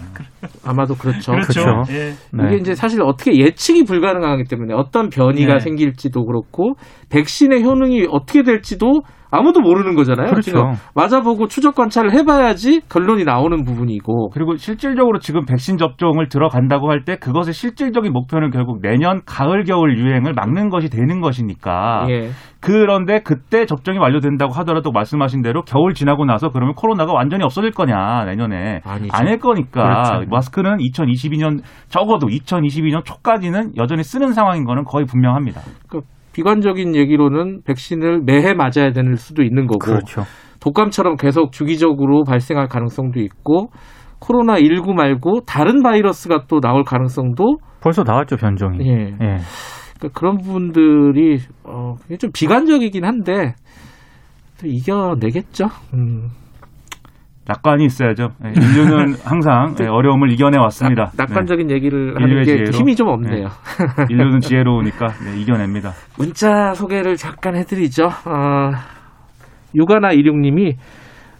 [0.65, 1.31] 아마도 그렇죠.
[1.31, 1.83] 그렇죠.
[1.89, 2.13] 예.
[2.31, 2.47] 네.
[2.47, 5.59] 이게 이제 사실 어떻게 예측이 불가능하기 때문에 어떤 변이가 네.
[5.59, 6.73] 생길지도 그렇고
[7.09, 9.01] 백신의 효능이 어떻게 될지도
[9.35, 10.29] 아무도 모르는 거잖아요.
[10.29, 10.41] 그렇죠.
[10.41, 14.29] 지금 맞아보고 추적 관찰을 해봐야지 결론이 나오는 부분이고.
[14.29, 19.97] 그리고 실질적으로 지금 백신 접종을 들어간다고 할 때 그것의 실질적인 목표는 결국 내년 가을 겨울
[19.97, 22.29] 유행을 막는 것이 되는 것이니까 예.
[22.61, 28.23] 그런데 그때 접종이 완료된다고 하더라도 말씀하신 대로 겨울 지나고 나서 그러면 코로나가 완전히 없어질 거냐
[28.23, 29.09] 내년에 아니죠.
[29.11, 30.29] 아닐 거니까 그렇죠.
[30.29, 31.59] 마스크는 2022년
[31.89, 35.59] 적어도 2022년 초까지는 여전히 쓰는 상황인 거는 거의 분명합니다.
[36.33, 40.23] 비관적인 얘기로는 백신을 매해 맞아야 되는 수도 있는 거고 그렇죠.
[40.59, 43.69] 독감처럼 계속 주기적으로 발생할 가능성도 있고
[44.19, 48.79] 코로나 19 말고 다른 바이러스가 또 나올 가능성도 벌써 나왔죠 변종이.
[48.87, 48.93] 예.
[48.93, 49.37] 예.
[49.97, 53.55] 그러니까 그런 부분들이 어, 좀 비관적이긴 한데
[54.59, 55.65] 또 이겨내겠죠.
[55.93, 56.29] 음.
[57.45, 58.29] 낙관이 있어야죠.
[58.45, 61.11] 예, 인류는 항상 예, 어려움을 이겨내 왔습니다.
[61.17, 62.71] 낙, 관적인 얘기를 하는 게 지혜로.
[62.71, 63.47] 힘이 좀 없네요.
[63.47, 64.05] 네.
[64.09, 65.91] 인류는 지혜로우니까 네, 이겨냅니다.
[66.17, 68.05] 문자 소개를 잠깐 해드리죠.
[68.05, 68.71] 어,
[69.75, 70.75] 육아나 일용님이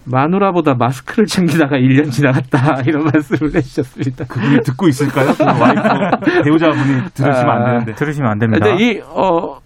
[0.06, 4.26] 마누라보다 마스크를 챙기다가 1년 지나갔다 이런 말씀을 해주셨습니다.
[4.26, 5.28] 그분이 듣고 있을까요?
[5.38, 7.93] 그 와이프 배우자분이 들으시면 안 되는데.
[7.93, 8.66] 들으시면 안 됩니다.
[8.68, 9.60] 근데 이 어,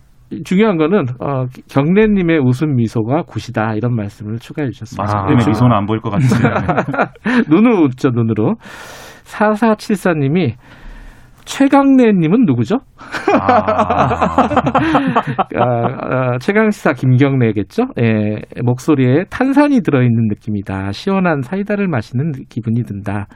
[0.43, 5.25] 중요한 거는 어, 경래님의 웃음 미소가 굿이다 이런 말씀을 추가해 주셨습니다.
[5.27, 6.47] 때문에 네, 미소는 안 보일 것 같은데.
[7.49, 8.55] 눈으로 웃죠 눈으로.
[9.25, 10.55] 4474님이
[11.47, 12.79] 최강래님은 누구죠?
[13.31, 13.39] 아,
[15.55, 17.87] 아, 아, 최강시사 김경래겠죠?
[18.01, 20.91] 예, 목소리에 탄산이 들어있는 느낌이다.
[20.91, 23.27] 시원한 사이다를 마시는 기분이 든다.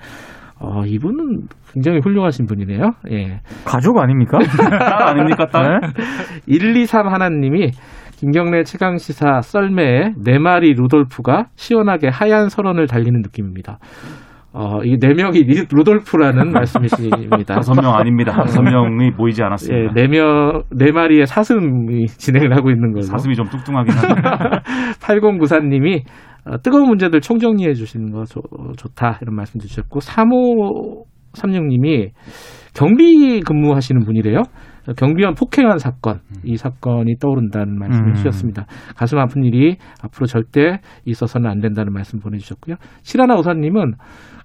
[0.63, 2.91] 어, 이분은 굉장히 훌륭하신 분이네요.
[3.11, 3.39] 예.
[3.65, 4.37] 가족 아닙니까?
[4.57, 5.79] 딸 아닙니까, 딸?
[5.81, 5.87] 네?
[6.59, 7.71] 123 하나님이
[8.17, 13.79] 김경래 최강시사 썰매에 네 마리 루돌프가 시원하게 하얀 설원을 달리는 느낌입니다.
[14.53, 17.37] 어, 이 네 명이 리- 루돌프라는 말씀이십니다.
[17.55, 18.33] 다섯 명 아닙니다.
[18.33, 19.93] 다섯 명이 모이지 예, 않았습니다.
[19.95, 23.01] 네 명, 네 마리의 사슴이 진행을 하고 있는 걸로.
[23.03, 24.21] 사슴이 좀 뚱뚱하긴 한데.
[25.01, 26.30] 8094님이 어,
[26.63, 28.41] 뜨거운 문제들 총정리해 주시는 거 좋,
[28.77, 32.11] 좋다 이런 말씀 주셨고 3536님이
[32.73, 34.41] 경비 근무하시는 분이래요.
[34.97, 38.13] 경비원 폭행한 사건 이 사건이 떠오른다는 말씀을 음.
[38.15, 38.65] 주셨습니다.
[38.95, 42.77] 가슴 아픈 일이 앞으로 절대 있어서는 안 된다는 말씀 보내주셨고요.
[43.03, 43.93] 실하나 우사님은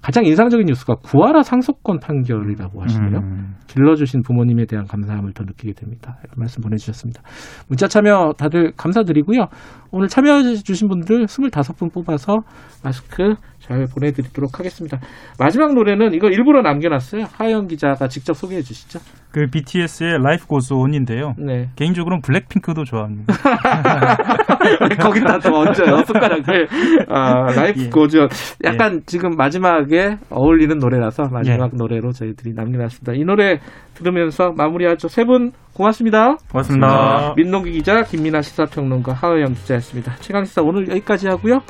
[0.02, 3.18] 가장 인상적인 뉴스가 구하라 상속권 판결이라고 하시네요.
[3.18, 3.54] 음.
[3.66, 6.18] 길러주신 부모님에 대한 감사함을 더 느끼게 됩니다.
[6.24, 7.22] 이런 말씀 보내주셨습니다.
[7.68, 9.46] 문자 참여 다들 감사드리고요.
[9.90, 12.38] 오늘 참여해주신 분들 25분 뽑아서
[12.82, 14.98] 마스크 잘 보내드리도록 하겠습니다.
[15.38, 17.24] 마지막 노래는 이거 일부러 남겨놨어요.
[17.32, 19.00] 하영 기자가 직접 소개해 주시죠.
[19.30, 21.34] 그 BTS의 Life Goes On인데요.
[21.38, 21.68] 네.
[21.76, 23.34] 개인적으로는 블랙핑크도 좋아합니다.
[24.98, 26.04] 거기다 또 얹어요.
[26.06, 26.68] 숟가락을.
[27.08, 27.90] 아, 라이프 예.
[27.90, 28.28] 고죠.
[28.64, 31.76] 약간 지금 마지막에 어울리는 노래라서 마지막 예.
[31.76, 33.12] 노래로 저희들이 남겨놨습니다.
[33.14, 33.60] 이 노래
[33.94, 35.08] 들으면서 마무리하죠.
[35.08, 36.36] 세 분 고맙습니다.
[36.50, 37.34] 고맙습니다.
[37.36, 40.14] 민동기 기자, 김민아 시사평론가, 하의영 기자였습니다.
[40.20, 41.60] 최강시사 오늘 여기까지 하고요.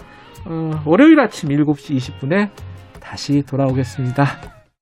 [0.45, 2.51] 어, 월요일 아침 7시 20분에
[3.01, 4.56] 다시 돌아오겠습니다.